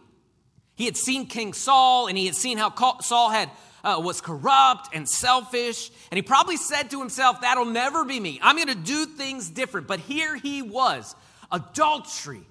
He 0.76 0.84
had 0.84 0.98
seen 0.98 1.28
King 1.28 1.54
Saul 1.54 2.08
and 2.08 2.18
he 2.18 2.26
had 2.26 2.36
seen 2.36 2.58
how 2.58 3.00
Saul 3.00 3.30
had 3.30 3.50
uh, 3.86 4.02
was 4.04 4.20
corrupt 4.20 4.90
and 4.94 5.08
selfish, 5.08 5.90
and 6.12 6.18
he 6.18 6.22
probably 6.22 6.58
said 6.58 6.92
to 6.92 7.00
himself, 7.00 7.40
"That'll 7.40 7.64
never 7.64 8.04
be 8.04 8.20
me. 8.20 8.42
I'm 8.44 8.58
going 8.58 8.68
to 8.68 8.76
do 8.76 9.06
things 9.06 9.50
different." 9.50 9.88
But 9.88 10.02
here 10.02 10.36
he 10.36 10.62
was, 10.62 11.16
adultery, 11.54 12.44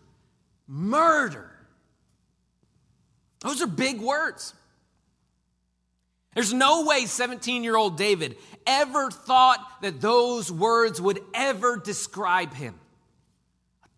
murder. 0.67 1.51
Those 3.41 3.61
are 3.61 3.67
big 3.67 4.01
words. 4.01 4.55
There's 6.35 6.55
no 6.55 6.87
way 6.87 7.05
17 7.05 7.65
year 7.65 7.77
old 7.77 7.99
David 7.99 8.39
ever 8.67 9.11
thought 9.11 9.61
that 9.83 10.01
those 10.01 10.51
words 10.51 11.03
would 11.03 11.21
ever 11.35 11.77
describe 11.77 12.55
him 12.55 12.81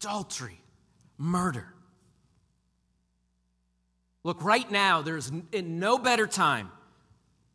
adultery, 0.01 0.61
murder. 1.19 1.74
Look, 4.25 4.43
right 4.43 4.69
now, 4.71 5.03
there's 5.03 5.31
no 5.53 5.99
better 5.99 6.27
time 6.27 6.73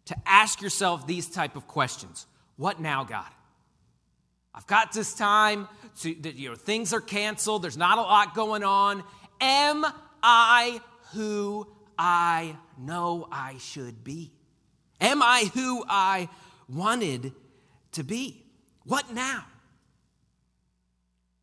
to 0.06 0.16
ask 0.26 0.62
yourself 0.62 1.06
these 1.06 1.28
type 1.28 1.56
of 1.56 1.68
questions. 1.68 2.28
What 2.56 2.80
now, 2.80 3.04
God? 3.04 3.30
I've 4.54 4.68
got 4.68 4.94
this 4.94 5.14
time 5.14 5.68
to, 6.02 6.10
you 6.10 6.50
know, 6.50 6.56
things 6.56 6.94
are 6.94 7.02
canceled. 7.02 7.64
There's 7.64 7.78
not 7.78 7.98
a 7.98 8.02
lot 8.02 8.36
going 8.36 8.64
on. 8.64 9.04
Am 9.42 9.86
I 10.22 10.82
who 11.14 11.68
I 11.98 12.56
know 12.78 13.28
I 13.32 13.58
should 13.58 14.04
be? 14.04 14.32
Am 15.02 15.24
I 15.24 15.50
who 15.54 15.84
I 15.88 16.30
wanted 16.68 17.34
to 17.94 18.04
be? 18.04 18.44
What 18.84 19.14
now? 19.14 19.46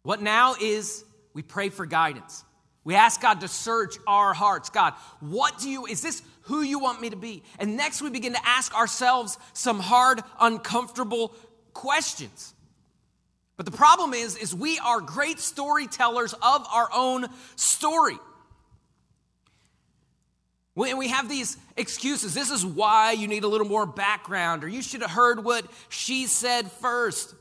What 0.03 0.23
now 0.23 0.55
is 0.61 1.05
we 1.33 1.43
pray 1.43 1.69
for 1.69 1.85
guidance. 1.85 2.45
We 2.87 2.95
ask 2.95 3.21
God 3.21 3.41
to 3.41 3.49
search 3.49 3.97
our 4.07 4.33
hearts. 4.33 4.71
God, 4.71 4.95
what 5.19 5.59
do 5.59 5.69
you, 5.69 5.87
is 5.87 6.03
this 6.03 6.23
who 6.43 6.63
you 6.63 6.79
want 6.79 7.01
me 7.01 7.11
to 7.11 7.17
be? 7.17 7.43
And 7.59 7.77
next 7.77 8.01
we 8.01 8.11
begin 8.11 8.35
to 8.35 8.47
ask 8.47 8.73
ourselves 8.77 9.39
some 9.55 9.81
hard, 9.81 10.21
uncomfortable 10.41 11.35
questions. 11.75 12.55
But 13.57 13.67
the 13.67 13.73
problem 13.73 14.15
is, 14.15 14.37
is 14.37 14.55
we 14.55 14.79
are 14.79 15.01
great 15.01 15.41
storytellers 15.41 16.33
of 16.35 16.65
our 16.73 16.89
own 16.95 17.27
story. 17.57 18.19
When 20.75 20.97
we 20.97 21.09
have 21.09 21.29
these 21.29 21.57
excuses, 21.77 22.35
this 22.35 22.53
is 22.53 22.65
why 22.65 23.13
you 23.13 23.27
need 23.27 23.43
a 23.43 23.49
little 23.49 23.67
more 23.67 23.85
background, 23.85 24.63
or 24.63 24.69
you 24.69 24.81
should 24.81 25.01
have 25.01 25.11
heard 25.11 25.43
what 25.43 25.65
she 25.89 26.29
said 26.29 26.71
first. 26.71 27.35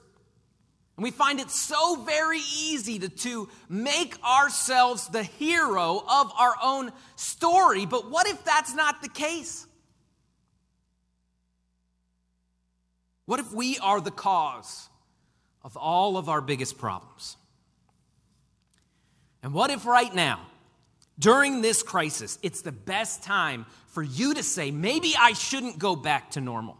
And 0.98 1.04
we 1.04 1.12
find 1.12 1.42
it 1.42 1.52
so 1.52 1.96
very 2.04 2.40
easy 2.40 3.00
to, 3.00 3.10
to 3.10 3.50
make 3.68 4.18
ourselves 4.24 5.10
the 5.10 5.24
hero 5.24 6.04
of 6.08 6.32
our 6.38 6.56
own 6.64 6.92
story. 7.18 7.86
But 7.86 8.10
what 8.10 8.28
if 8.28 8.44
that's 8.46 8.74
not 8.74 9.02
the 9.02 9.10
case? 9.10 9.68
What 13.26 13.40
if 13.40 13.52
we 13.52 13.78
are 13.80 14.00
the 14.00 14.12
cause 14.12 14.88
of 15.64 15.76
all 15.76 16.18
of 16.18 16.30
our 16.30 16.42
biggest 16.42 16.78
problems? 16.78 17.36
And 19.44 19.54
what 19.54 19.72
if 19.72 19.86
right 19.86 20.14
now, 20.14 20.48
during 21.20 21.62
this 21.62 21.84
crisis, 21.84 22.40
it's 22.42 22.62
the 22.62 22.72
best 22.72 23.22
time 23.22 23.66
for 23.88 24.02
you 24.02 24.34
to 24.34 24.44
say, 24.44 24.72
maybe 24.72 25.14
I 25.20 25.34
shouldn't 25.34 25.78
go 25.78 25.96
back 25.96 26.32
to 26.32 26.42
normal? 26.42 26.78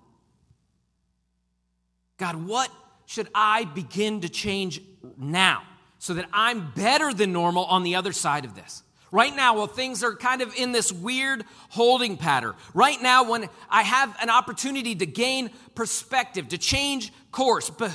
God, 2.18 2.48
what 2.48 2.72
should 3.06 3.30
I 3.34 3.66
begin 3.66 4.22
to 4.22 4.30
change 4.30 4.82
now 5.18 5.64
so 6.00 6.14
that 6.16 6.26
I'm 6.34 6.72
better 6.72 7.14
than 7.14 7.34
normal 7.34 7.66
on 7.66 7.84
the 7.84 7.96
other 7.96 8.14
side 8.14 8.46
of 8.46 8.56
this? 8.56 8.84
Right 9.12 9.34
now, 9.34 9.58
while 9.58 9.68
things 9.68 10.04
are 10.04 10.14
kind 10.16 10.42
of 10.42 10.54
in 10.56 10.72
this 10.72 10.92
weird 10.92 11.46
holding 11.70 12.18
pattern, 12.18 12.54
right 12.74 13.02
now, 13.02 13.30
when 13.30 13.48
I 13.70 13.84
have 13.84 14.14
an 14.22 14.30
opportunity 14.30 14.96
to 14.96 15.06
gain 15.06 15.52
perspective, 15.74 16.50
to 16.50 16.58
change 16.58 17.14
course, 17.32 17.72
uh, 17.80 17.92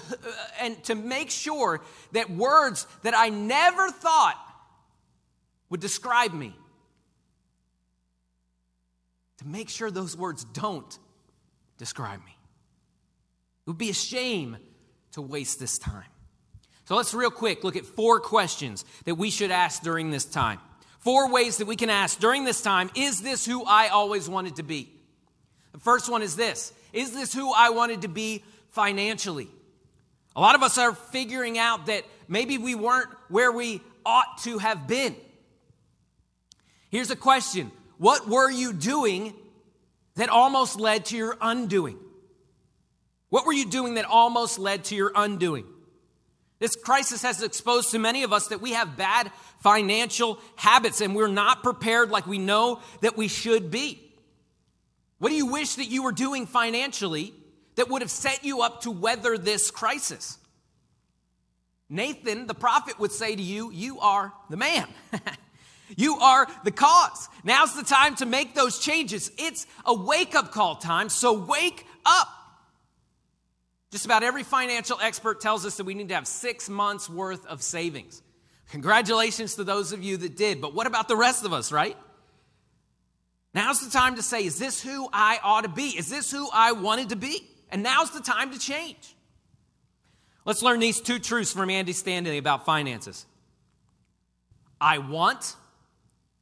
and 0.61 0.83
to 0.85 0.95
make 0.95 1.31
sure 1.31 1.83
that 2.13 2.31
words 2.31 2.87
that 3.03 3.15
I 3.15 3.29
never 3.29 3.91
thought 3.91 4.39
would 5.69 5.81
describe 5.81 6.33
me, 6.33 6.57
to 9.39 9.47
make 9.47 9.69
sure 9.69 9.91
those 9.91 10.17
words 10.17 10.45
don't 10.45 10.99
describe 11.77 12.21
me. 12.21 12.37
It 13.67 13.71
would 13.71 13.79
be 13.79 13.91
a 13.91 13.95
shame 13.95 14.57
to 15.13 15.23
waste 15.23 15.59
this 15.59 15.79
time. 15.79 16.05
So 16.87 16.97
let's 16.97 17.15
real 17.15 17.31
quick 17.31 17.63
look 17.63 17.77
at 17.77 17.87
four 17.87 18.21
questions 18.21 18.85
that 19.05 19.15
we 19.15 19.31
should 19.31 19.51
ask 19.51 19.83
during 19.83 20.11
this 20.11 20.25
time. 20.25 20.59
Four 20.99 21.31
ways 21.33 21.59
that 21.59 21.67
we 21.67 21.77
can 21.77 21.89
ask 21.89 22.19
during 22.19 22.45
this 22.45 22.61
time 22.61 22.91
Is 22.95 23.23
this 23.23 23.47
who 23.47 23.65
I 23.65 23.89
always 23.89 24.29
wanted 24.29 24.57
to 24.57 24.63
be? 24.63 24.91
The 25.73 25.79
first 25.79 26.11
one 26.11 26.23
is 26.23 26.37
this 26.37 26.73
Is 26.93 27.13
this 27.13 27.33
who 27.33 27.53
I 27.53 27.71
wanted 27.71 28.03
to 28.03 28.09
be 28.09 28.45
financially? 28.71 29.49
A 30.37 30.41
lot 30.41 30.55
of 30.55 30.63
us 30.63 30.79
are 30.79 30.93
figuring 30.93 31.59
out 31.59 31.87
that 31.87 32.05
maybe 32.29 32.59
we 32.59 32.75
weren't 32.75 33.09
where 33.29 33.51
we 33.53 33.81
ought 34.05 34.39
to 34.43 34.59
have 34.59 34.87
been. 34.87 35.15
Here's 36.91 37.11
a 37.11 37.17
question 37.17 37.71
What 37.99 38.29
were 38.29 38.51
you 38.51 38.73
doing 38.73 39.35
that 40.17 40.29
almost 40.29 40.79
led 40.79 41.07
to 41.07 41.17
your 41.17 41.37
undoing? 41.41 41.99
What 43.31 43.47
were 43.47 43.53
you 43.53 43.67
doing 43.67 43.95
that 43.95 44.05
almost 44.05 44.59
led 44.59 44.85
to 44.87 44.95
your 44.95 45.13
undoing? 45.15 45.65
This 46.59 46.77
crisis 46.77 47.23
has 47.23 47.43
exposed 47.43 47.93
to 47.93 47.99
many 47.99 48.23
of 48.23 48.33
us 48.33 48.49
that 48.49 48.61
we 48.61 48.73
have 48.73 48.97
bad 48.97 49.33
financial 49.61 50.39
habits 50.57 51.01
and 51.01 51.15
we're 51.15 51.27
not 51.27 51.63
prepared 51.63 52.11
like 52.11 52.27
we 52.27 52.39
know 52.39 52.81
that 53.01 53.17
we 53.17 53.29
should 53.29 53.71
be. 53.71 54.03
What 55.19 55.31
do 55.31 55.37
you 55.37 55.47
wish 55.47 55.77
that 55.77 55.87
you 55.87 56.03
were 56.03 56.13
doing 56.13 56.47
financially 56.47 57.33
that 57.77 57.89
would 57.89 58.03
have 58.03 58.11
set 58.11 58.45
you 58.45 58.61
up 58.61 58.83
to 58.83 58.91
weather 58.91 59.39
this 59.39 59.71
crisis? 59.71 60.39
Nathan, 61.89 62.47
the 62.47 62.55
prophet, 62.55 62.99
would 62.99 63.13
say 63.13 63.35
to 63.35 63.43
you, 63.43 63.71
You 63.71 64.01
are 64.01 64.33
the 64.49 64.57
man. 64.57 64.87
you 65.97 66.17
are 66.19 66.47
the 66.65 66.71
cause. 66.71 67.29
Now's 67.43 67.75
the 67.75 67.83
time 67.83 68.15
to 68.17 68.27
make 68.27 68.55
those 68.55 68.79
changes. 68.79 69.31
It's 69.39 69.67
a 69.85 69.95
wake 69.95 70.35
up 70.35 70.53
call 70.53 70.77
time, 70.77 71.09
so 71.09 71.33
wake 71.33 71.87
up. 72.07 72.29
Just 73.91 74.05
about 74.05 74.23
every 74.23 74.45
financial 74.45 74.99
expert 75.03 75.41
tells 75.41 75.67
us 75.67 75.77
that 75.77 75.85
we 75.85 75.95
need 75.95 76.09
to 76.11 76.15
have 76.15 76.27
six 76.27 76.69
months 76.69 77.09
worth 77.09 77.45
of 77.47 77.63
savings. 77.63 78.23
Congratulations 78.71 79.57
to 79.57 79.65
those 79.65 79.93
of 79.93 80.03
you 80.03 80.17
that 80.17 80.37
did, 80.37 80.61
but 80.61 80.75
what 80.75 80.87
about 80.87 81.09
the 81.09 81.17
rest 81.17 81.45
of 81.45 81.53
us, 81.53 81.73
right? 81.73 81.97
Now's 83.53 83.85
the 83.85 83.91
time 83.91 84.15
to 84.15 84.23
say, 84.23 84.45
is 84.45 84.59
this 84.61 84.81
who 84.81 85.09
I 85.13 85.41
ought 85.43 85.63
to 85.63 85.69
be? 85.69 85.89
Is 85.89 86.09
this 86.09 86.31
who 86.31 86.49
I 86.53 86.71
wanted 86.73 87.09
to 87.09 87.17
be? 87.17 87.49
And 87.71 87.83
now's 87.83 88.13
the 88.13 88.21
time 88.21 88.53
to 88.53 88.59
change. 88.61 89.17
Let's 90.45 90.63
learn 90.63 90.79
these 90.79 91.01
two 91.01 91.19
truths 91.19 91.53
from 91.53 91.69
Andy 91.69 91.93
Stanley 91.93 92.39
about 92.39 92.65
finances. 92.65 93.27
I 94.81 94.99
want 94.99 95.57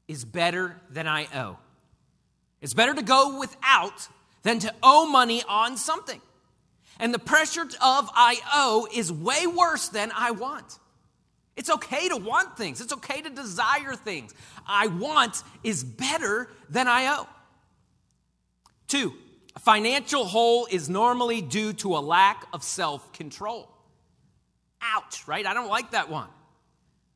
is 0.07 0.25
better 0.25 0.77
than 0.91 1.07
I 1.07 1.27
owe. 1.35 1.59
It's 2.61 2.75
better 2.75 2.95
to 2.95 3.03
go 3.03 3.39
without 3.39 4.09
than 4.43 4.59
to 4.61 4.75
owe 4.83 5.07
money 5.07 5.43
on 5.49 5.77
something. 5.77 6.21
And 6.99 7.15
the 7.15 7.19
pressure 7.19 7.63
of 7.63 8.11
I 8.15 8.41
owe 8.55 8.89
is 8.93 9.13
way 9.13 9.47
worse 9.47 9.89
than 9.89 10.11
I 10.17 10.33
want. 10.33 10.79
It's 11.57 11.71
okay 11.71 12.09
to 12.09 12.17
want 12.17 12.57
things, 12.57 12.81
it's 12.81 12.93
okay 12.93 13.21
to 13.21 13.31
desire 13.31 13.95
things. 13.95 14.33
I 14.67 14.87
want 14.87 15.43
is 15.65 15.83
better 15.83 16.49
than 16.71 16.87
I 16.87 17.17
owe. 17.19 17.29
Two, 18.87 19.13
a 19.57 19.59
financial 19.59 20.25
hole 20.25 20.69
is 20.71 20.89
normally 20.89 21.43
due 21.43 21.73
to 21.75 21.97
a 21.97 22.01
lack 22.01 22.47
of 22.53 22.63
self 22.63 23.13
control. 23.13 23.69
Ouch, 24.81 25.27
right? 25.27 25.45
I 25.45 25.55
don't 25.55 25.69
like 25.69 25.91
that 25.91 26.09
one. 26.09 26.29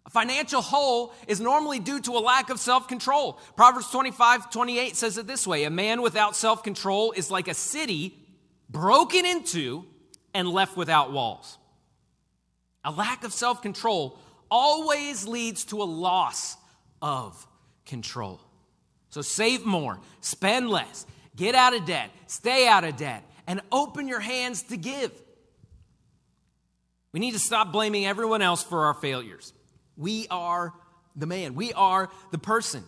A 0.05 0.11
financial 0.11 0.61
hole 0.61 1.15
is 1.29 1.41
normally 1.41 1.79
due 1.79 2.01
to 2.01 2.11
a 2.12 2.19
lack 2.19 2.51
of 2.51 2.59
self 2.59 2.89
control. 2.89 3.39
Proverbs 3.57 3.91
25, 3.91 4.51
28 4.51 4.97
says 4.97 5.19
it 5.19 5.29
this 5.29 5.47
way 5.47 5.65
A 5.65 5.71
man 5.71 6.03
without 6.03 6.35
self 6.35 6.65
control 6.65 7.12
is 7.12 7.31
like 7.31 7.47
a 7.47 7.55
city 7.55 8.19
broken 8.73 9.25
into, 9.26 9.85
and 10.35 10.49
left 10.49 10.76
without 10.76 11.12
walls. 11.12 11.59
A 12.85 12.91
lack 12.91 13.23
of 13.23 13.33
self 13.33 13.62
control 13.62 14.19
always 14.50 15.26
leads 15.26 15.64
to 15.67 15.83
a 15.83 15.85
loss 15.85 16.57
of 17.00 17.47
control. 17.87 18.41
So 19.11 19.23
save 19.23 19.64
more, 19.64 20.00
spend 20.21 20.71
less, 20.71 21.07
get 21.37 21.55
out 21.55 21.75
of 21.75 21.85
debt, 21.85 22.11
stay 22.26 22.67
out 22.67 22.85
of 22.85 22.97
debt, 22.97 23.25
and 23.47 23.61
open 23.71 24.09
your 24.09 24.21
hands 24.21 24.62
to 24.64 24.76
give. 24.76 25.12
We 27.12 27.21
need 27.21 27.33
to 27.33 27.38
stop 27.38 27.73
blaming 27.73 28.07
everyone 28.07 28.41
else 28.41 28.62
for 28.62 28.87
our 28.87 28.95
failures. 28.95 29.52
We 29.97 30.26
are 30.31 30.73
the 31.14 31.26
man, 31.26 31.55
we 31.55 31.75
are 31.75 32.11
the 32.31 32.38
person. 32.38 32.85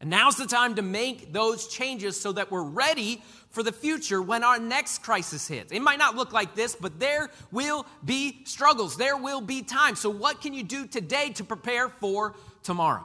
And 0.00 0.08
now's 0.08 0.36
the 0.36 0.46
time 0.46 0.76
to 0.76 0.82
make 0.82 1.32
those 1.32 1.68
changes 1.68 2.18
so 2.18 2.32
that 2.32 2.50
we're 2.50 2.62
ready 2.62 3.22
for 3.50 3.62
the 3.62 3.72
future 3.72 4.22
when 4.22 4.42
our 4.42 4.58
next 4.58 5.02
crisis 5.02 5.46
hits. 5.46 5.72
It 5.72 5.82
might 5.82 5.98
not 5.98 6.16
look 6.16 6.32
like 6.32 6.54
this, 6.54 6.74
but 6.74 6.98
there 6.98 7.28
will 7.52 7.84
be 8.02 8.42
struggles. 8.44 8.96
There 8.96 9.16
will 9.16 9.42
be 9.42 9.62
time. 9.62 9.96
So, 9.96 10.08
what 10.08 10.40
can 10.40 10.54
you 10.54 10.62
do 10.62 10.86
today 10.86 11.30
to 11.30 11.44
prepare 11.44 11.90
for 11.90 12.34
tomorrow? 12.62 13.04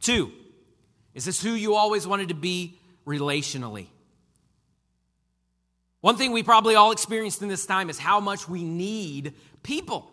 Two, 0.00 0.32
is 1.14 1.26
this 1.26 1.42
who 1.42 1.50
you 1.50 1.74
always 1.74 2.06
wanted 2.06 2.28
to 2.28 2.34
be 2.34 2.78
relationally? 3.06 3.88
One 6.00 6.16
thing 6.16 6.32
we 6.32 6.42
probably 6.42 6.74
all 6.74 6.92
experienced 6.92 7.42
in 7.42 7.48
this 7.48 7.66
time 7.66 7.90
is 7.90 7.98
how 7.98 8.20
much 8.20 8.48
we 8.48 8.64
need 8.64 9.34
people. 9.62 10.10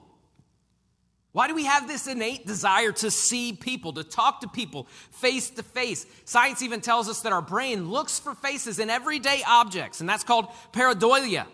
Why 1.32 1.48
do 1.48 1.54
we 1.54 1.66
have 1.66 1.88
this 1.88 2.08
innate 2.08 2.48
desire 2.48 2.92
to 2.94 3.12
see 3.12 3.54
people, 3.54 3.94
to 3.94 4.04
talk 4.04 4.42
to 4.42 4.48
people 4.48 4.88
face 5.12 5.52
to 5.52 5.64
face? 5.64 6.06
Science 6.26 6.64
even 6.64 6.82
tells 6.82 7.08
us 7.08 7.22
that 7.22 7.32
our 7.32 7.42
brain 7.42 7.90
looks 7.90 8.18
for 8.18 8.34
faces 8.34 8.80
in 8.80 8.90
everyday 8.90 9.44
objects, 9.48 10.00
and 10.00 10.10
that's 10.10 10.24
called 10.24 10.48
pareidolia. 10.74 11.46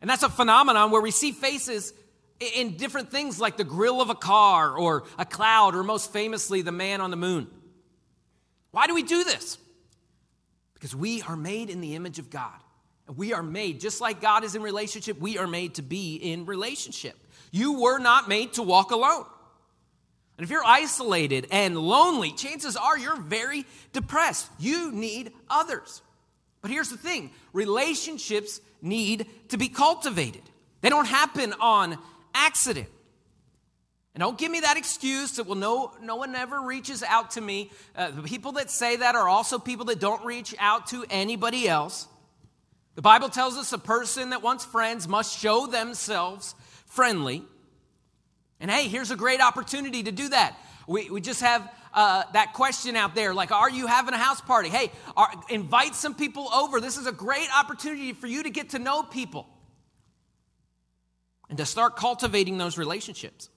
And 0.00 0.08
that's 0.08 0.22
a 0.22 0.28
phenomenon 0.28 0.90
where 0.90 1.00
we 1.00 1.10
see 1.10 1.32
faces 1.32 1.92
in 2.54 2.76
different 2.76 3.10
things 3.10 3.40
like 3.40 3.56
the 3.56 3.64
grill 3.64 4.00
of 4.00 4.10
a 4.10 4.14
car 4.14 4.76
or 4.76 5.04
a 5.18 5.24
cloud, 5.24 5.74
or 5.74 5.82
most 5.82 6.12
famously, 6.12 6.62
the 6.62 6.72
man 6.72 7.00
on 7.00 7.10
the 7.10 7.16
moon. 7.16 7.48
Why 8.70 8.86
do 8.86 8.94
we 8.94 9.02
do 9.02 9.24
this? 9.24 9.58
Because 10.74 10.94
we 10.94 11.22
are 11.22 11.36
made 11.36 11.70
in 11.70 11.80
the 11.80 11.94
image 11.94 12.18
of 12.18 12.30
God. 12.30 12.54
We 13.14 13.32
are 13.32 13.42
made, 13.42 13.80
just 13.80 14.00
like 14.00 14.20
God 14.20 14.42
is 14.44 14.54
in 14.54 14.62
relationship, 14.62 15.20
we 15.20 15.38
are 15.38 15.46
made 15.46 15.74
to 15.74 15.82
be 15.82 16.16
in 16.16 16.46
relationship. 16.46 17.16
You 17.52 17.80
were 17.80 18.00
not 18.00 18.28
made 18.28 18.54
to 18.54 18.62
walk 18.62 18.90
alone. 18.90 19.26
And 20.36 20.44
if 20.44 20.50
you're 20.50 20.64
isolated 20.64 21.46
and 21.52 21.76
lonely, 21.76 22.32
chances 22.32 22.76
are 22.76 22.98
you're 22.98 23.20
very 23.20 23.64
depressed. 23.92 24.50
You 24.58 24.90
need 24.90 25.32
others. 25.48 26.02
But 26.62 26.70
here's 26.70 26.88
the 26.88 26.96
thing 26.96 27.30
relationships 27.52 28.60
need 28.80 29.26
to 29.50 29.58
be 29.58 29.68
cultivated, 29.68 30.42
they 30.80 30.88
don't 30.88 31.06
happen 31.06 31.54
on 31.60 31.98
accident. 32.34 32.88
And 34.14 34.20
don't 34.20 34.36
give 34.36 34.50
me 34.50 34.60
that 34.60 34.76
excuse 34.76 35.32
that, 35.36 35.46
well, 35.46 35.56
no, 35.56 35.92
no 36.02 36.16
one 36.16 36.34
ever 36.34 36.60
reaches 36.60 37.02
out 37.02 37.30
to 37.30 37.40
me. 37.40 37.70
Uh, 37.96 38.10
the 38.10 38.22
people 38.22 38.52
that 38.52 38.70
say 38.70 38.96
that 38.96 39.14
are 39.14 39.26
also 39.26 39.58
people 39.58 39.86
that 39.86 40.00
don't 40.00 40.22
reach 40.26 40.54
out 40.58 40.88
to 40.88 41.06
anybody 41.08 41.66
else. 41.66 42.06
The 42.94 43.00
Bible 43.00 43.30
tells 43.30 43.56
us 43.56 43.72
a 43.72 43.78
person 43.78 44.30
that 44.30 44.42
wants 44.42 44.66
friends 44.66 45.08
must 45.08 45.38
show 45.38 45.66
themselves 45.66 46.54
friendly. 46.92 47.42
And 48.60 48.70
hey, 48.70 48.88
here's 48.88 49.10
a 49.10 49.16
great 49.16 49.40
opportunity 49.40 50.02
to 50.04 50.12
do 50.12 50.28
that. 50.28 50.56
We, 50.86 51.10
we 51.10 51.20
just 51.20 51.40
have 51.40 51.68
uh, 51.94 52.24
that 52.32 52.52
question 52.52 52.96
out 52.96 53.14
there 53.14 53.34
like, 53.34 53.50
are 53.50 53.70
you 53.70 53.86
having 53.86 54.14
a 54.14 54.18
house 54.18 54.40
party? 54.40 54.68
Hey, 54.68 54.92
are, 55.16 55.28
invite 55.48 55.94
some 55.94 56.14
people 56.14 56.48
over. 56.52 56.80
This 56.80 56.96
is 56.96 57.06
a 57.06 57.12
great 57.12 57.48
opportunity 57.56 58.12
for 58.12 58.26
you 58.26 58.42
to 58.42 58.50
get 58.50 58.70
to 58.70 58.78
know 58.78 59.02
people 59.02 59.46
and 61.48 61.58
to 61.58 61.66
start 61.66 61.96
cultivating 61.96 62.58
those 62.58 62.78
relationships. 62.78 63.48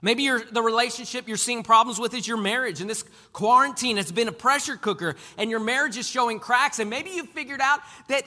Maybe 0.00 0.28
the 0.28 0.62
relationship 0.62 1.26
you're 1.26 1.36
seeing 1.36 1.64
problems 1.64 1.98
with 1.98 2.14
is 2.14 2.28
your 2.28 2.36
marriage, 2.36 2.80
and 2.80 2.88
this 2.88 3.04
quarantine 3.32 3.96
has 3.96 4.12
been 4.12 4.28
a 4.28 4.32
pressure 4.32 4.76
cooker, 4.76 5.16
and 5.36 5.50
your 5.50 5.58
marriage 5.58 5.96
is 5.96 6.08
showing 6.08 6.38
cracks, 6.38 6.78
and 6.78 6.88
maybe 6.88 7.10
you've 7.10 7.30
figured 7.30 7.60
out 7.60 7.80
that 8.08 8.22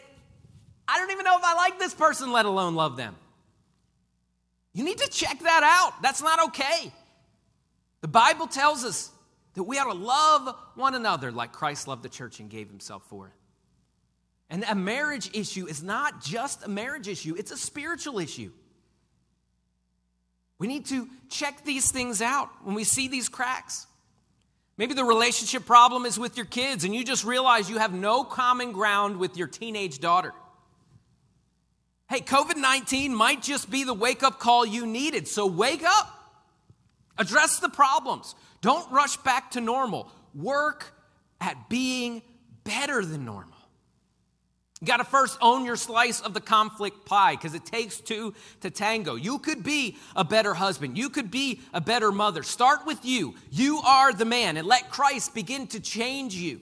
I 0.88 1.00
don't 1.00 1.12
even 1.12 1.24
know 1.24 1.38
if 1.38 1.44
I 1.44 1.54
like 1.56 1.80
this 1.80 1.94
person, 1.94 2.34
let 2.34 2.46
alone 2.46 2.76
love 2.76 2.98
them. 2.98 3.16
You 4.74 4.84
need 4.84 4.98
to 5.00 5.10
check 5.10 5.40
that 5.40 5.64
out. 5.64 6.02
That's 6.02 6.22
not 6.22 6.48
okay. 6.50 6.92
The 8.02 8.08
Bible 8.08 8.48
tells 8.48 8.84
us 8.84 9.12
that 9.54 9.64
we 9.64 9.78
ought 9.78 9.92
to 9.92 9.98
love 9.98 10.56
one 10.76 10.96
another 10.96 11.32
like 11.32 11.52
Christ 11.52 11.88
loved 11.88 12.04
the 12.04 12.10
church 12.10 12.40
and 12.40 12.50
gave 12.50 12.70
himself 12.70 13.04
for 13.10 13.28
it. 13.28 13.34
And 14.50 14.66
a 14.68 14.76
marriage 14.76 15.30
issue 15.34 15.68
is 15.68 15.82
not 15.82 16.24
just 16.24 16.66
a 16.66 16.70
marriage 16.70 17.08
issue, 17.08 17.36
it's 17.38 17.52
a 17.52 17.58
spiritual 17.58 18.20
issue. 18.20 18.52
We 20.58 20.68
need 20.68 20.86
to 20.88 21.08
check 21.30 21.64
these 21.64 21.92
things 21.92 22.22
out 22.22 22.50
when 22.64 22.76
we 22.76 22.84
see 22.84 23.08
these 23.08 23.30
cracks. 23.30 23.88
Maybe 24.78 24.94
the 24.94 25.04
relationship 25.04 25.66
problem 25.66 26.06
is 26.06 26.20
with 26.20 26.38
your 26.38 26.46
kids 26.46 26.84
and 26.84 26.94
you 26.94 27.04
just 27.04 27.24
realize 27.24 27.70
you 27.70 27.78
have 27.78 27.94
no 27.94 28.24
common 28.24 28.72
ground 28.72 29.18
with 29.18 29.38
your 29.38 29.48
teenage 29.48 30.00
daughter. 30.00 30.34
Hey, 32.12 32.20
COVID 32.20 32.58
19 32.58 33.16
might 33.16 33.42
just 33.42 33.72
be 33.72 33.86
the 33.86 33.94
wake 33.94 34.22
up 34.22 34.38
call 34.38 34.66
you 34.66 34.86
needed. 34.86 35.30
So 35.30 35.48
wake 35.48 35.82
up, 35.82 36.10
address 37.18 37.60
the 37.60 37.70
problems. 37.70 38.36
Don't 38.60 38.92
rush 38.92 39.16
back 39.16 39.52
to 39.52 39.62
normal. 39.62 40.12
Work 40.36 40.94
at 41.40 41.70
being 41.70 42.22
better 42.66 43.06
than 43.06 43.24
normal. 43.24 43.56
You 44.82 44.88
got 44.88 44.98
to 44.98 45.06
first 45.06 45.38
own 45.42 45.64
your 45.64 45.78
slice 45.78 46.20
of 46.20 46.34
the 46.34 46.42
conflict 46.42 47.06
pie 47.06 47.38
because 47.38 47.54
it 47.54 47.66
takes 47.66 48.02
two 48.02 48.34
to 48.60 48.70
tango. 48.70 49.16
You 49.16 49.40
could 49.40 49.64
be 49.64 49.96
a 50.14 50.26
better 50.26 50.54
husband. 50.54 50.98
You 50.98 51.10
could 51.10 51.32
be 51.32 51.62
a 51.74 51.80
better 51.80 52.12
mother. 52.12 52.44
Start 52.44 52.86
with 52.86 53.06
you. 53.06 53.36
You 53.52 53.78
are 53.86 54.12
the 54.12 54.26
man, 54.26 54.58
and 54.58 54.68
let 54.68 54.90
Christ 54.90 55.34
begin 55.34 55.66
to 55.68 55.80
change 55.80 56.36
you. 56.36 56.60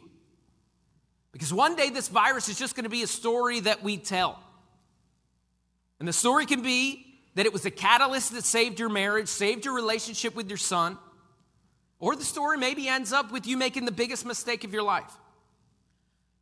Because 1.31 1.51
one 1.51 1.75
day 1.75 1.89
this 1.89 2.07
virus 2.07 2.49
is 2.49 2.59
just 2.59 2.75
going 2.75 2.83
to 2.83 2.89
be 2.89 3.01
a 3.01 3.07
story 3.07 3.61
that 3.61 3.81
we 3.81 3.97
tell. 3.97 4.43
And 5.99 6.07
the 6.07 6.13
story 6.13 6.45
can 6.45 6.61
be 6.61 7.05
that 7.35 7.45
it 7.45 7.53
was 7.53 7.63
the 7.63 7.71
catalyst 7.71 8.33
that 8.33 8.43
saved 8.43 8.79
your 8.79 8.89
marriage, 8.89 9.27
saved 9.27 9.65
your 9.65 9.73
relationship 9.73 10.35
with 10.35 10.49
your 10.49 10.57
son. 10.57 10.97
Or 11.99 12.15
the 12.15 12.23
story 12.23 12.57
maybe 12.57 12.87
ends 12.87 13.11
up 13.11 13.31
with 13.31 13.45
you 13.45 13.57
making 13.57 13.85
the 13.85 13.91
biggest 13.91 14.25
mistake 14.25 14.63
of 14.63 14.73
your 14.73 14.83
life. 14.83 15.11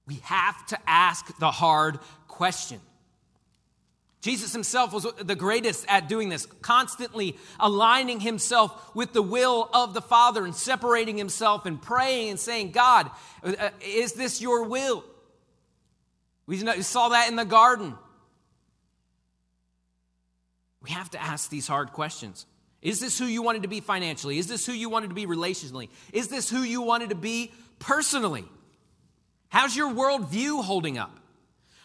We 0.05 0.15
have 0.23 0.65
to 0.67 0.79
ask 0.87 1.37
the 1.39 1.51
hard 1.51 1.99
question. 2.27 2.79
Jesus 4.21 4.51
himself 4.51 4.93
was 4.93 5.07
the 5.21 5.35
greatest 5.35 5.85
at 5.87 6.09
doing 6.09 6.29
this, 6.29 6.45
constantly 6.61 7.37
aligning 7.59 8.19
himself 8.19 8.95
with 8.95 9.13
the 9.13 9.21
will 9.21 9.69
of 9.73 9.93
the 9.93 10.01
Father 10.01 10.43
and 10.43 10.55
separating 10.55 11.17
himself 11.17 11.65
and 11.65 11.81
praying 11.81 12.31
and 12.31 12.39
saying, 12.39 12.71
God, 12.71 13.11
uh, 13.43 13.69
is 13.81 14.13
this 14.13 14.41
your 14.41 14.63
will? 14.63 15.03
We 16.45 16.57
saw 16.81 17.09
that 17.09 17.29
in 17.29 17.35
the 17.35 17.45
garden. 17.45 17.95
We 20.87 20.93
have 20.93 21.09
to 21.11 21.21
ask 21.21 21.49
these 21.49 21.67
hard 21.67 21.91
questions. 21.91 22.45
Is 22.81 23.01
this 23.01 23.19
who 23.19 23.25
you 23.25 23.41
wanted 23.41 23.63
to 23.63 23.67
be 23.67 23.81
financially? 23.81 24.37
Is 24.37 24.47
this 24.47 24.65
who 24.65 24.71
you 24.71 24.87
wanted 24.87 25.09
to 25.09 25.15
be 25.15 25.25
relationally? 25.25 25.89
Is 26.13 26.29
this 26.29 26.49
who 26.49 26.61
you 26.61 26.81
wanted 26.81 27.09
to 27.09 27.15
be 27.15 27.51
personally? 27.77 28.45
How's 29.49 29.75
your 29.75 29.93
worldview 29.93 30.63
holding 30.63 30.97
up? 30.97 31.19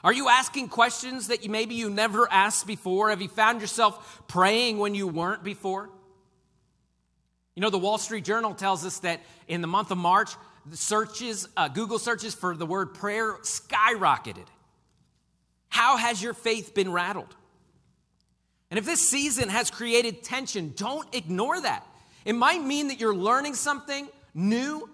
Are 0.04 0.12
you 0.12 0.28
asking 0.28 0.68
questions 0.68 1.28
that 1.28 1.42
you, 1.42 1.50
maybe 1.50 1.74
you 1.74 1.90
never 1.90 2.30
asked 2.30 2.68
before? 2.68 3.10
Have 3.10 3.20
you 3.20 3.28
found 3.28 3.60
yourself 3.60 4.22
praying 4.28 4.78
when 4.78 4.94
you 4.94 5.08
weren't 5.08 5.42
before? 5.42 5.90
You 7.56 7.62
know, 7.62 7.70
the 7.70 7.78
Wall 7.78 7.98
Street 7.98 8.24
Journal 8.24 8.54
tells 8.54 8.86
us 8.86 9.00
that 9.00 9.20
in 9.48 9.62
the 9.62 9.66
month 9.66 9.90
of 9.90 9.98
March, 9.98 10.30
searches, 10.70 11.48
uh, 11.56 11.66
Google 11.66 11.98
searches 11.98 12.34
for 12.34 12.56
the 12.56 12.66
word 12.66 12.94
prayer 12.94 13.34
skyrocketed. 13.42 14.46
How 15.70 15.96
has 15.96 16.22
your 16.22 16.34
faith 16.34 16.72
been 16.72 16.92
rattled? 16.92 17.34
And 18.72 18.78
if 18.78 18.86
this 18.86 19.06
season 19.06 19.50
has 19.50 19.70
created 19.70 20.22
tension, 20.22 20.72
don't 20.74 21.06
ignore 21.14 21.60
that. 21.60 21.86
It 22.24 22.32
might 22.32 22.64
mean 22.64 22.88
that 22.88 22.98
you're 22.98 23.14
learning 23.14 23.52
something 23.52 24.08
new 24.32 24.88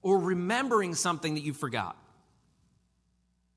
or 0.00 0.20
remembering 0.20 0.94
something 0.94 1.34
that 1.34 1.40
you 1.40 1.52
forgot. 1.52 1.96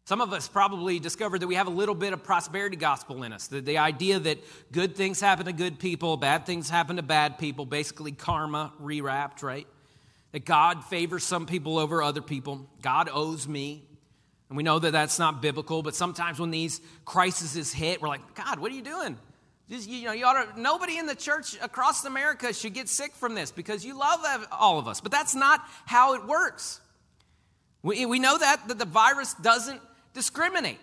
Some 0.06 0.22
of 0.22 0.34
us 0.34 0.48
probably 0.48 0.98
discovered 0.98 1.42
that 1.42 1.48
we 1.48 1.54
have 1.54 1.68
a 1.68 1.70
little 1.70 1.94
bit 1.94 2.14
of 2.14 2.24
prosperity 2.24 2.78
gospel 2.78 3.22
in 3.22 3.32
us. 3.32 3.46
The, 3.46 3.62
the 3.62 3.78
idea 3.78 4.18
that 4.18 4.40
good 4.72 4.96
things 4.96 5.22
happen 5.22 5.46
to 5.46 5.54
good 5.54 5.78
people, 5.78 6.18
bad 6.18 6.48
things 6.48 6.68
happen 6.68 6.96
to 6.96 7.04
bad 7.04 7.38
people, 7.38 7.68
basically 7.68 8.12
karma 8.12 8.74
rewrapped, 8.82 9.44
right? 9.44 9.68
That 10.32 10.46
God 10.46 10.84
favors 10.84 11.24
some 11.24 11.46
people 11.46 11.78
over 11.78 12.02
other 12.02 12.24
people. 12.24 12.68
God 12.82 13.08
owes 13.14 13.48
me. 13.48 13.84
And 14.50 14.58
we 14.58 14.64
know 14.64 14.80
that 14.80 14.94
that's 14.94 15.20
not 15.20 15.44
biblical, 15.44 15.84
but 15.84 15.94
sometimes 15.94 16.40
when 16.40 16.50
these 16.50 16.82
crises 17.06 17.72
hit, 17.72 18.02
we're 18.02 18.08
like, 18.08 18.34
God, 18.34 18.58
what 18.58 18.72
are 18.72 18.76
you 18.76 18.82
doing? 18.82 19.16
You 19.74 20.06
know, 20.06 20.12
you 20.14 20.26
ought 20.26 20.56
to, 20.56 20.62
nobody 20.62 20.98
in 20.98 21.08
the 21.08 21.16
church 21.16 21.58
across 21.62 22.06
America 22.06 22.54
should 22.54 22.74
get 22.74 22.88
sick 22.88 23.14
from 23.16 23.34
this 23.34 23.52
because 23.52 23.84
you 23.84 23.98
love 23.98 24.48
all 24.52 24.80
of 24.80 24.88
us. 24.88 25.02
But 25.02 25.12
that's 25.12 25.36
not 25.36 25.62
how 25.86 26.14
it 26.14 26.26
works. 26.26 26.80
We, 27.82 28.06
we 28.06 28.20
know 28.20 28.38
that, 28.38 28.68
that 28.68 28.78
the 28.78 28.86
virus 28.86 29.34
doesn't 29.36 29.82
discriminate. 30.14 30.80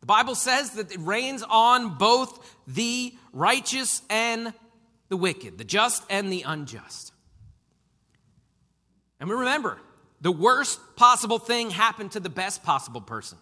The 0.00 0.06
Bible 0.06 0.34
says 0.34 0.70
that 0.72 0.92
it 0.92 1.00
rains 1.00 1.42
on 1.48 1.96
both 1.96 2.56
the 2.66 3.14
righteous 3.32 4.02
and 4.10 4.52
the 5.08 5.16
wicked, 5.16 5.58
the 5.58 5.64
just 5.64 6.04
and 6.10 6.32
the 6.32 6.42
unjust. 6.42 7.12
And 9.20 9.28
we 9.28 9.34
remember, 9.34 9.78
the 10.20 10.30
worst 10.30 10.78
possible 10.96 11.38
thing 11.38 11.70
happened 11.70 12.12
to 12.12 12.20
the 12.20 12.28
best 12.28 12.62
possible 12.62 13.00
person. 13.00 13.38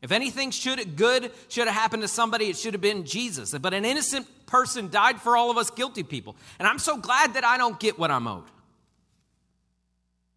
If 0.00 0.12
anything 0.12 0.52
should 0.52 0.96
good 0.96 1.32
should 1.48 1.66
have 1.66 1.74
happened 1.74 2.02
to 2.02 2.08
somebody, 2.08 2.46
it 2.46 2.56
should 2.56 2.74
have 2.74 2.80
been 2.80 3.04
Jesus. 3.04 3.56
But 3.58 3.74
an 3.74 3.84
innocent 3.84 4.26
person 4.46 4.90
died 4.90 5.20
for 5.20 5.36
all 5.36 5.50
of 5.50 5.56
us 5.56 5.70
guilty 5.70 6.04
people. 6.04 6.36
And 6.58 6.68
I'm 6.68 6.78
so 6.78 6.96
glad 6.96 7.34
that 7.34 7.44
I 7.44 7.58
don't 7.58 7.78
get 7.80 7.98
what 7.98 8.10
I'm 8.10 8.26
owed. 8.28 8.44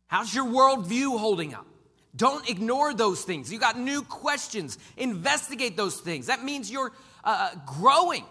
How's 0.07 0.33
your 0.33 0.45
worldview 0.45 1.17
holding 1.19 1.53
up? 1.53 1.65
Don't 2.15 2.49
ignore 2.49 2.93
those 2.93 3.23
things. 3.23 3.53
You 3.53 3.59
got 3.59 3.79
new 3.79 4.01
questions. 4.01 4.77
Investigate 4.97 5.77
those 5.77 5.95
things. 5.95 6.27
That 6.27 6.43
means 6.43 6.69
you're 6.69 6.91
uh, 7.23 7.51
growing. 7.65 8.25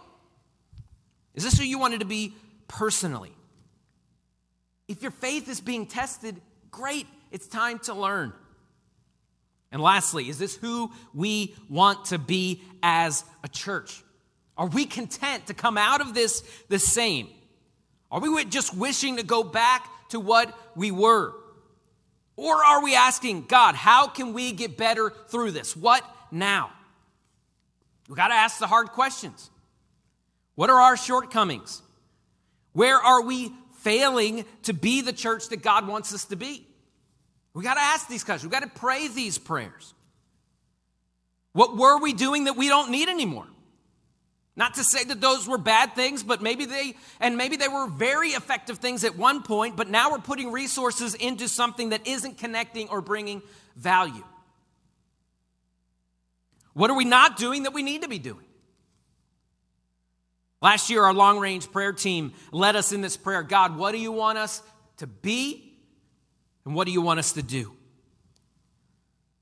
Is 1.35 1.45
this 1.45 1.59
who 1.59 1.64
you 1.64 1.79
wanted 1.79 2.01
to 2.01 2.07
be 2.07 2.35
personally? 2.69 3.33
If 4.88 5.01
your 5.01 5.12
faith 5.12 5.49
is 5.49 5.61
being 5.61 5.87
tested, 5.87 6.37
great. 6.71 7.07
It's 7.31 7.47
time 7.47 7.79
to 7.81 7.95
learn. 7.95 8.33
And 9.72 9.80
lastly, 9.80 10.28
is 10.28 10.38
this 10.38 10.56
who 10.56 10.90
we 11.14 11.54
want 11.68 12.06
to 12.06 12.18
be 12.18 12.62
as 12.83 13.24
a 13.44 13.48
church? 13.48 14.02
Are 14.56 14.66
we 14.66 14.85
content 14.85 15.46
to 15.46 15.54
come 15.54 15.78
out 15.78 16.00
of 16.00 16.12
this 16.12 16.42
the 16.68 16.78
same? 16.78 17.28
Are 18.11 18.20
we 18.20 18.44
just 18.44 18.76
wishing 18.76 19.16
to 19.16 19.22
go 19.22 19.42
back 19.42 19.88
to 20.11 20.18
what 20.18 20.59
we 20.74 20.90
were? 20.90 21.33
Or 22.37 22.64
are 22.64 22.83
we 22.83 22.94
asking, 22.94 23.46
God, 23.46 23.74
how 23.74 24.09
can 24.09 24.33
we 24.33 24.52
get 24.52 24.76
better 24.76 25.11
through 25.28 25.52
this? 25.52 25.76
What 25.76 26.04
now? 26.30 26.72
We 28.09 28.16
got 28.16 28.28
to 28.28 28.35
ask 28.35 28.59
the 28.59 28.66
hard 28.66 28.88
questions. 28.88 29.50
What 30.56 30.68
are 30.68 30.80
our 30.80 30.96
shortcomings? 30.96 31.80
Where 32.72 32.98
are 32.98 33.22
we 33.22 33.52
failing 33.78 34.44
to 34.64 34.72
be 34.72 35.00
the 35.00 35.12
church 35.12 35.48
that 35.50 35.62
God 35.62 35.87
wants 35.87 36.12
us 36.12 36.24
to 36.26 36.37
be? 36.37 36.66
We 37.55 37.65
got 37.65 37.75
to 37.75 37.81
ask 37.81 38.09
these 38.09 38.25
questions. 38.25 38.51
We 38.51 38.53
got 38.53 38.63
to 38.63 38.81
pray 38.81 39.09
these 39.09 39.39
prayers. 39.39 39.95
What 41.53 41.77
were 41.77 41.99
we 41.99 42.13
doing 42.13 42.45
that 42.45 42.57
we 42.57 42.69
don't 42.69 42.91
need 42.91 43.09
anymore? 43.09 43.47
Not 44.57 44.75
to 44.75 44.85
say 44.85 45.05
that 45.05 45.21
those 45.21 45.49
were 45.49 45.59
bad 45.59 45.95
things, 45.95 46.23
but 46.23 46.43
maybe 46.43 46.65
they, 46.65 46.95
and 47.19 47.37
maybe 47.37 47.57
they 47.57 47.69
were 47.69 47.87
very 47.87 48.31
effective 48.31 48.79
things 48.79 49.05
at 49.05 49.17
one 49.17 49.43
point, 49.43 49.77
but 49.77 49.89
now 49.89 50.11
we're 50.11 50.19
putting 50.19 50.53
resources 50.53 51.15
into 51.15 51.49
something 51.49 51.91
that 51.91 52.07
isn't 52.07 52.39
connecting 52.39 52.89
or 52.89 53.01
bringing 53.01 53.43
value. 53.77 54.25
What 56.75 56.91
are 56.91 56.97
we 56.97 57.05
not 57.05 57.37
doing 57.37 57.65
that 57.65 57.73
we 57.73 57.83
need 57.83 58.03
to 58.03 58.09
be 58.09 58.19
doing? 58.19 58.45
Last 60.63 60.91
year, 60.91 61.05
our 61.05 61.15
long 61.15 61.39
range 61.39 61.73
prayer 61.73 61.93
team 61.93 62.33
led 62.53 62.77
us 62.77 62.93
in 62.93 63.01
this 63.01 63.17
prayer 63.17 63.43
God, 63.43 63.77
what 63.77 63.93
do 63.93 63.99
you 63.99 64.13
want 64.13 64.39
us 64.39 64.63
to 64.99 65.07
be? 65.07 65.69
And 66.70 66.76
what 66.76 66.87
do 66.87 66.92
you 66.92 67.00
want 67.00 67.18
us 67.18 67.33
to 67.33 67.42
do? 67.42 67.72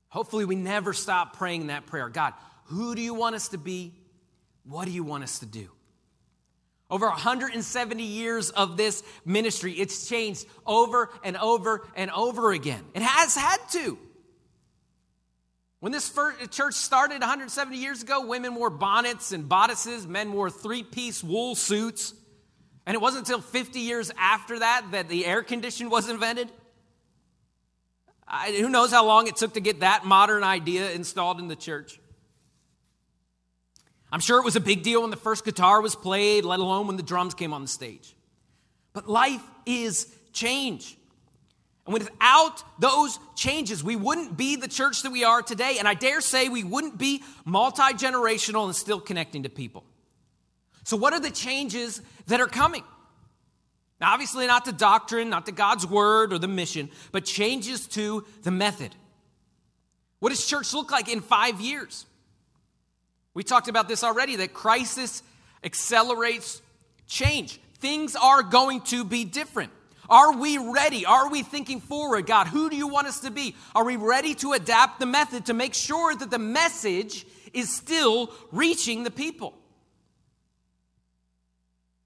Hopefully, 0.07 0.45
we 0.45 0.55
never 0.55 0.93
stop 0.93 1.37
praying 1.37 1.67
that 1.67 1.85
prayer. 1.85 2.09
God, 2.09 2.33
who 2.63 2.95
do 2.95 3.03
you 3.03 3.13
want 3.13 3.35
us 3.35 3.49
to 3.49 3.59
be? 3.59 3.93
What 4.63 4.85
do 4.85 4.91
you 4.91 5.03
want 5.03 5.23
us 5.23 5.37
to 5.37 5.45
do? 5.45 5.69
Over 6.89 7.05
170 7.05 8.01
years 8.01 8.49
of 8.49 8.77
this 8.77 9.03
ministry, 9.25 9.73
it's 9.73 10.09
changed 10.09 10.47
over 10.65 11.11
and 11.23 11.37
over 11.37 11.87
and 11.95 12.09
over 12.09 12.51
again. 12.51 12.83
It 12.95 13.03
has 13.03 13.35
had 13.35 13.59
to. 13.73 13.99
When 15.81 15.91
this 15.91 16.11
church 16.49 16.73
started 16.73 17.21
170 17.21 17.77
years 17.77 18.01
ago, 18.01 18.25
women 18.25 18.55
wore 18.55 18.71
bonnets 18.71 19.33
and 19.33 19.47
bodices, 19.47 20.07
men 20.07 20.33
wore 20.33 20.49
three 20.49 20.81
piece 20.81 21.23
wool 21.23 21.53
suits. 21.53 22.15
And 22.87 22.95
it 22.95 23.01
wasn't 23.01 23.29
until 23.29 23.41
50 23.41 23.81
years 23.81 24.11
after 24.17 24.57
that 24.57 24.87
that 24.93 25.09
the 25.09 25.27
air 25.27 25.43
condition 25.43 25.91
was 25.91 26.09
invented. 26.09 26.51
I, 28.29 28.51
who 28.51 28.69
knows 28.69 28.91
how 28.91 29.05
long 29.05 29.27
it 29.27 29.35
took 29.35 29.53
to 29.53 29.59
get 29.59 29.79
that 29.79 30.05
modern 30.05 30.43
idea 30.43 30.91
installed 30.91 31.39
in 31.39 31.47
the 31.47 31.55
church? 31.55 31.99
I'm 34.11 34.19
sure 34.19 34.39
it 34.39 34.45
was 34.45 34.55
a 34.55 34.61
big 34.61 34.83
deal 34.83 35.01
when 35.01 35.11
the 35.11 35.17
first 35.17 35.45
guitar 35.45 35.81
was 35.81 35.95
played, 35.95 36.45
let 36.45 36.59
alone 36.59 36.87
when 36.87 36.97
the 36.97 37.03
drums 37.03 37.33
came 37.33 37.53
on 37.53 37.61
the 37.61 37.67
stage. 37.67 38.15
But 38.93 39.07
life 39.07 39.41
is 39.65 40.13
change. 40.33 40.97
And 41.85 41.93
without 41.93 42.63
those 42.79 43.19
changes, 43.35 43.83
we 43.83 43.95
wouldn't 43.95 44.37
be 44.37 44.55
the 44.55 44.67
church 44.67 45.03
that 45.03 45.11
we 45.11 45.23
are 45.23 45.41
today. 45.41 45.77
And 45.79 45.87
I 45.87 45.95
dare 45.95 46.21
say 46.21 46.49
we 46.49 46.63
wouldn't 46.63 46.97
be 46.97 47.23
multi 47.45 47.81
generational 47.93 48.65
and 48.65 48.75
still 48.75 48.99
connecting 48.99 49.43
to 49.43 49.49
people. 49.49 49.83
So, 50.83 50.97
what 50.97 51.13
are 51.13 51.19
the 51.19 51.31
changes 51.31 52.01
that 52.27 52.41
are 52.41 52.47
coming? 52.47 52.83
Now, 53.99 54.13
obviously, 54.13 54.47
not 54.47 54.65
the 54.65 54.71
doctrine, 54.71 55.29
not 55.29 55.45
to 55.47 55.51
God's 55.51 55.85
word 55.85 56.31
or 56.31 56.37
the 56.37 56.47
mission, 56.47 56.89
but 57.11 57.25
changes 57.25 57.87
to 57.87 58.25
the 58.43 58.51
method. 58.51 58.95
What 60.19 60.29
does 60.29 60.45
church 60.45 60.73
look 60.73 60.91
like 60.91 61.09
in 61.09 61.21
five 61.21 61.59
years? 61.59 62.05
We 63.33 63.43
talked 63.43 63.67
about 63.67 63.87
this 63.87 64.03
already 64.03 64.37
that 64.37 64.53
crisis 64.53 65.23
accelerates 65.63 66.61
change. 67.07 67.59
Things 67.79 68.15
are 68.15 68.43
going 68.43 68.81
to 68.81 69.03
be 69.03 69.25
different. 69.25 69.71
Are 70.09 70.33
we 70.33 70.57
ready? 70.57 71.05
Are 71.05 71.29
we 71.29 71.43
thinking 71.43 71.79
forward? 71.79 72.25
God, 72.25 72.47
who 72.47 72.69
do 72.69 72.75
you 72.75 72.87
want 72.87 73.07
us 73.07 73.19
to 73.21 73.31
be? 73.31 73.55
Are 73.75 73.85
we 73.85 73.95
ready 73.95 74.33
to 74.35 74.53
adapt 74.53 74.99
the 74.99 75.05
method 75.05 75.45
to 75.45 75.53
make 75.53 75.73
sure 75.73 76.15
that 76.15 76.31
the 76.31 76.39
message 76.39 77.25
is 77.53 77.73
still 77.75 78.33
reaching 78.51 79.03
the 79.03 79.11
people? 79.11 79.53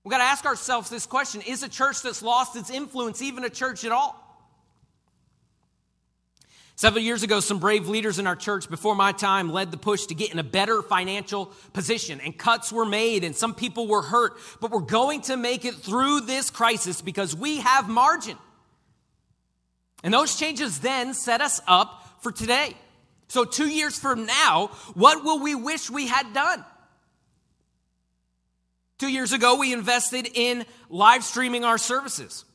We've 0.04 0.12
got 0.12 0.18
to 0.18 0.24
ask 0.24 0.46
ourselves 0.46 0.89
this 0.89 1.06
question 1.06 1.42
Is 1.42 1.63
a 1.63 1.70
church 1.70 2.02
that's 2.02 2.22
lost 2.22 2.56
its 2.56 2.70
influence 2.70 3.22
even 3.22 3.44
a 3.44 3.50
church 3.50 3.86
at 3.86 3.92
all? 3.92 4.20
Several 6.76 7.04
years 7.04 7.22
ago, 7.22 7.39
some 7.39 7.60
brave 7.60 7.88
leaders 7.88 8.18
in 8.18 8.26
our 8.26 8.36
church 8.36 8.68
before 8.68 8.96
my 8.96 9.12
time 9.12 9.52
led 9.52 9.70
the 9.70 9.78
push 9.78 10.08
to 10.08 10.16
get 10.16 10.34
in 10.34 10.39
a 10.39 10.44
better 10.44 10.82
financial 10.82 11.52
position, 11.72 12.20
and 12.20 12.36
cuts 12.36 12.74
were 12.74 12.86
made, 12.86 13.24
and 13.24 13.36
some 13.36 13.54
people 13.54 13.88
were 13.88 14.02
hurt. 14.02 14.34
But 14.60 14.72
we're 14.72 14.80
going 14.82 15.22
to 15.22 15.38
make 15.38 15.66
it 15.66 15.76
through 15.76 16.22
this 16.22 16.50
crisis 16.50 17.02
because 17.02 17.36
we 17.36 17.58
have 17.58 17.88
margin. 17.88 18.38
And 20.04 20.13
those 20.13 20.36
changes 20.36 20.80
then 20.80 21.13
set 21.13 21.42
us 21.42 21.62
up 21.68 22.22
for 22.22 22.32
today. 22.32 22.76
So, 23.28 23.46
two 23.46 23.70
years 23.70 23.98
from 23.98 24.26
now, 24.26 24.68
what 24.96 25.24
will 25.24 25.39
we 25.39 25.56
wish 25.56 25.89
we 25.89 26.08
had 26.08 26.34
done? 26.34 26.66
Two 28.99 29.10
years 29.10 29.34
ago, 29.34 29.58
we 29.58 29.73
invested 29.73 30.29
in 30.34 30.65
live 30.89 31.23
streaming 31.23 31.65
our 31.65 31.77
services. 31.77 32.45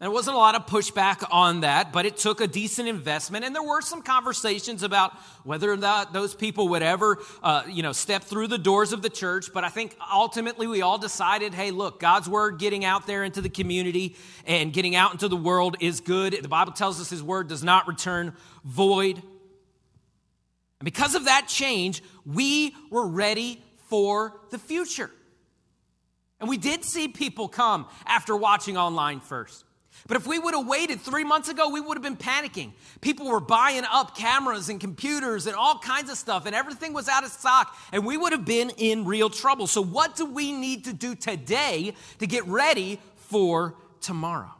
There 0.00 0.12
wasn't 0.12 0.36
a 0.36 0.38
lot 0.38 0.54
of 0.54 0.66
pushback 0.66 1.26
on 1.28 1.62
that, 1.62 1.92
but 1.92 2.06
it 2.06 2.16
took 2.16 2.40
a 2.40 2.46
decent 2.46 2.86
investment, 2.86 3.44
and 3.44 3.52
there 3.52 3.64
were 3.64 3.80
some 3.80 4.00
conversations 4.00 4.84
about 4.84 5.12
whether 5.42 5.72
or 5.72 5.76
not 5.76 6.12
those 6.12 6.36
people 6.36 6.68
would 6.68 6.84
ever, 6.84 7.18
uh, 7.42 7.64
you 7.68 7.82
know, 7.82 7.90
step 7.90 8.22
through 8.22 8.46
the 8.46 8.58
doors 8.58 8.92
of 8.92 9.02
the 9.02 9.10
church. 9.10 9.52
But 9.52 9.64
I 9.64 9.70
think 9.70 9.96
ultimately 10.12 10.68
we 10.68 10.82
all 10.82 10.98
decided, 10.98 11.52
hey, 11.52 11.72
look, 11.72 11.98
God's 11.98 12.28
word 12.28 12.60
getting 12.60 12.84
out 12.84 13.08
there 13.08 13.24
into 13.24 13.40
the 13.40 13.48
community 13.48 14.14
and 14.46 14.72
getting 14.72 14.94
out 14.94 15.10
into 15.10 15.26
the 15.26 15.36
world 15.36 15.76
is 15.80 15.98
good. 15.98 16.38
The 16.40 16.48
Bible 16.48 16.72
tells 16.72 17.00
us 17.00 17.10
His 17.10 17.22
word 17.22 17.48
does 17.48 17.64
not 17.64 17.88
return 17.88 18.34
void. 18.64 19.16
And 19.16 20.84
because 20.84 21.16
of 21.16 21.24
that 21.24 21.48
change, 21.48 22.04
we 22.24 22.72
were 22.88 23.08
ready 23.08 23.60
for 23.88 24.38
the 24.50 24.58
future. 24.58 25.10
And 26.40 26.48
we 26.48 26.56
did 26.56 26.84
see 26.84 27.08
people 27.08 27.48
come 27.48 27.86
after 28.06 28.36
watching 28.36 28.76
online 28.76 29.20
first. 29.20 29.64
But 30.06 30.16
if 30.16 30.26
we 30.26 30.38
would 30.38 30.54
have 30.54 30.66
waited 30.66 31.00
three 31.00 31.24
months 31.24 31.48
ago, 31.48 31.70
we 31.70 31.80
would 31.80 31.96
have 31.96 32.02
been 32.02 32.16
panicking. 32.16 32.72
People 33.00 33.26
were 33.26 33.40
buying 33.40 33.82
up 33.90 34.16
cameras 34.16 34.68
and 34.68 34.80
computers 34.80 35.46
and 35.46 35.56
all 35.56 35.78
kinds 35.78 36.10
of 36.10 36.16
stuff, 36.16 36.46
and 36.46 36.54
everything 36.54 36.92
was 36.92 37.08
out 37.08 37.24
of 37.24 37.30
stock, 37.30 37.76
and 37.92 38.06
we 38.06 38.16
would 38.16 38.32
have 38.32 38.44
been 38.44 38.70
in 38.76 39.04
real 39.04 39.28
trouble. 39.28 39.66
So, 39.66 39.82
what 39.82 40.14
do 40.14 40.24
we 40.24 40.52
need 40.52 40.84
to 40.84 40.92
do 40.92 41.16
today 41.16 41.94
to 42.20 42.26
get 42.26 42.46
ready 42.46 43.00
for 43.16 43.74
tomorrow? 44.00 44.54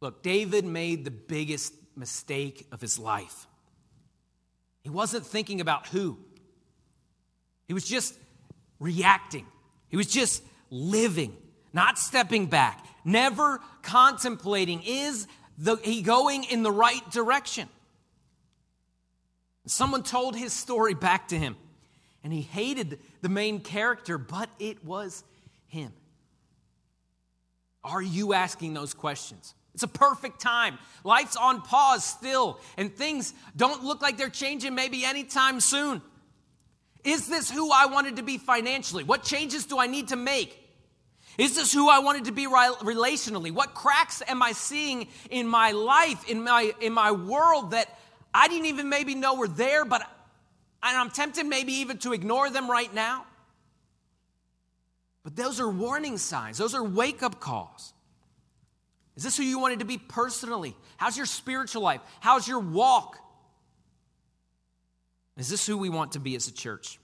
Look, 0.00 0.22
David 0.22 0.64
made 0.64 1.04
the 1.04 1.10
biggest 1.10 1.74
mistake 1.94 2.66
of 2.72 2.80
his 2.80 2.98
life. 2.98 3.46
He 4.82 4.90
wasn't 4.90 5.26
thinking 5.26 5.60
about 5.60 5.86
who, 5.86 6.18
he 7.68 7.74
was 7.74 7.86
just 7.86 8.14
reacting. 8.80 9.46
He 9.88 9.96
was 9.96 10.08
just 10.08 10.42
living, 10.70 11.36
not 11.72 11.98
stepping 11.98 12.46
back, 12.46 12.84
never 13.04 13.60
contemplating 13.82 14.82
is 14.82 15.28
the, 15.58 15.76
he 15.76 16.02
going 16.02 16.44
in 16.44 16.62
the 16.62 16.72
right 16.72 17.08
direction? 17.10 17.68
Someone 19.66 20.02
told 20.02 20.34
his 20.34 20.52
story 20.52 20.94
back 20.94 21.28
to 21.28 21.38
him, 21.38 21.56
and 22.24 22.32
he 22.32 22.40
hated 22.40 22.98
the 23.20 23.28
main 23.28 23.60
character, 23.60 24.18
but 24.18 24.48
it 24.58 24.84
was 24.84 25.22
him. 25.66 25.92
Are 27.84 28.02
you 28.02 28.32
asking 28.34 28.74
those 28.74 28.94
questions? 28.94 29.54
It's 29.74 29.82
a 29.82 29.88
perfect 29.88 30.40
time. 30.40 30.78
Life's 31.04 31.36
on 31.36 31.62
pause 31.62 32.04
still, 32.04 32.58
and 32.76 32.92
things 32.92 33.32
don't 33.56 33.84
look 33.84 34.02
like 34.02 34.16
they're 34.16 34.28
changing 34.28 34.74
maybe 34.74 35.04
anytime 35.04 35.60
soon. 35.60 36.02
Is 37.04 37.26
this 37.26 37.50
who 37.50 37.70
I 37.72 37.86
wanted 37.86 38.16
to 38.16 38.22
be 38.22 38.38
financially? 38.38 39.04
What 39.04 39.22
changes 39.22 39.64
do 39.66 39.78
I 39.78 39.86
need 39.86 40.08
to 40.08 40.16
make? 40.16 40.56
Is 41.38 41.56
this 41.56 41.72
who 41.72 41.88
I 41.88 42.00
wanted 42.00 42.26
to 42.26 42.32
be 42.32 42.46
relationally? 42.46 43.50
What 43.50 43.74
cracks 43.74 44.22
am 44.26 44.42
I 44.42 44.52
seeing 44.52 45.08
in 45.30 45.46
my 45.46 45.70
life, 45.70 46.28
in 46.28 46.44
my, 46.44 46.72
in 46.80 46.92
my 46.92 47.12
world 47.12 47.70
that 47.70 47.88
I 48.34 48.48
didn't 48.48 48.66
even 48.66 48.88
maybe 48.88 49.14
know 49.14 49.34
were 49.34 49.48
there, 49.48 49.84
but 49.84 50.02
and 50.82 50.96
I'm 50.96 51.10
tempted 51.10 51.44
maybe 51.44 51.74
even 51.74 51.98
to 51.98 52.12
ignore 52.12 52.48
them 52.50 52.70
right 52.70 52.92
now. 52.92 53.26
But 55.22 55.36
those 55.36 55.60
are 55.60 55.68
warning 55.68 56.16
signs, 56.16 56.58
those 56.58 56.74
are 56.74 56.82
wake 56.82 57.22
up 57.22 57.40
calls. 57.40 57.92
Is 59.16 59.24
this 59.24 59.36
who 59.36 59.42
you 59.42 59.58
wanted 59.58 59.80
to 59.80 59.84
be 59.84 59.98
personally? 59.98 60.74
How's 60.96 61.16
your 61.16 61.26
spiritual 61.26 61.82
life? 61.82 62.00
How's 62.20 62.48
your 62.48 62.60
walk? 62.60 63.18
Is 65.36 65.48
this 65.48 65.66
who 65.66 65.78
we 65.78 65.88
want 65.88 66.12
to 66.12 66.20
be 66.20 66.34
as 66.36 66.48
a 66.48 66.52
church? 66.52 66.98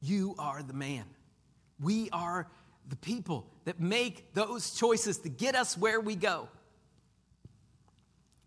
You 0.00 0.34
are 0.38 0.62
the 0.62 0.72
man. 0.72 1.04
We 1.80 2.08
are 2.10 2.46
the 2.88 2.96
people 2.96 3.46
that 3.64 3.80
make 3.80 4.34
those 4.34 4.72
choices 4.72 5.18
to 5.18 5.28
get 5.28 5.54
us 5.54 5.76
where 5.76 6.00
we 6.00 6.16
go. 6.16 6.48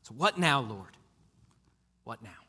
So, 0.04 0.14
what 0.16 0.38
now, 0.38 0.62
Lord? 0.62 0.98
What 2.04 2.22
now? 2.22 2.43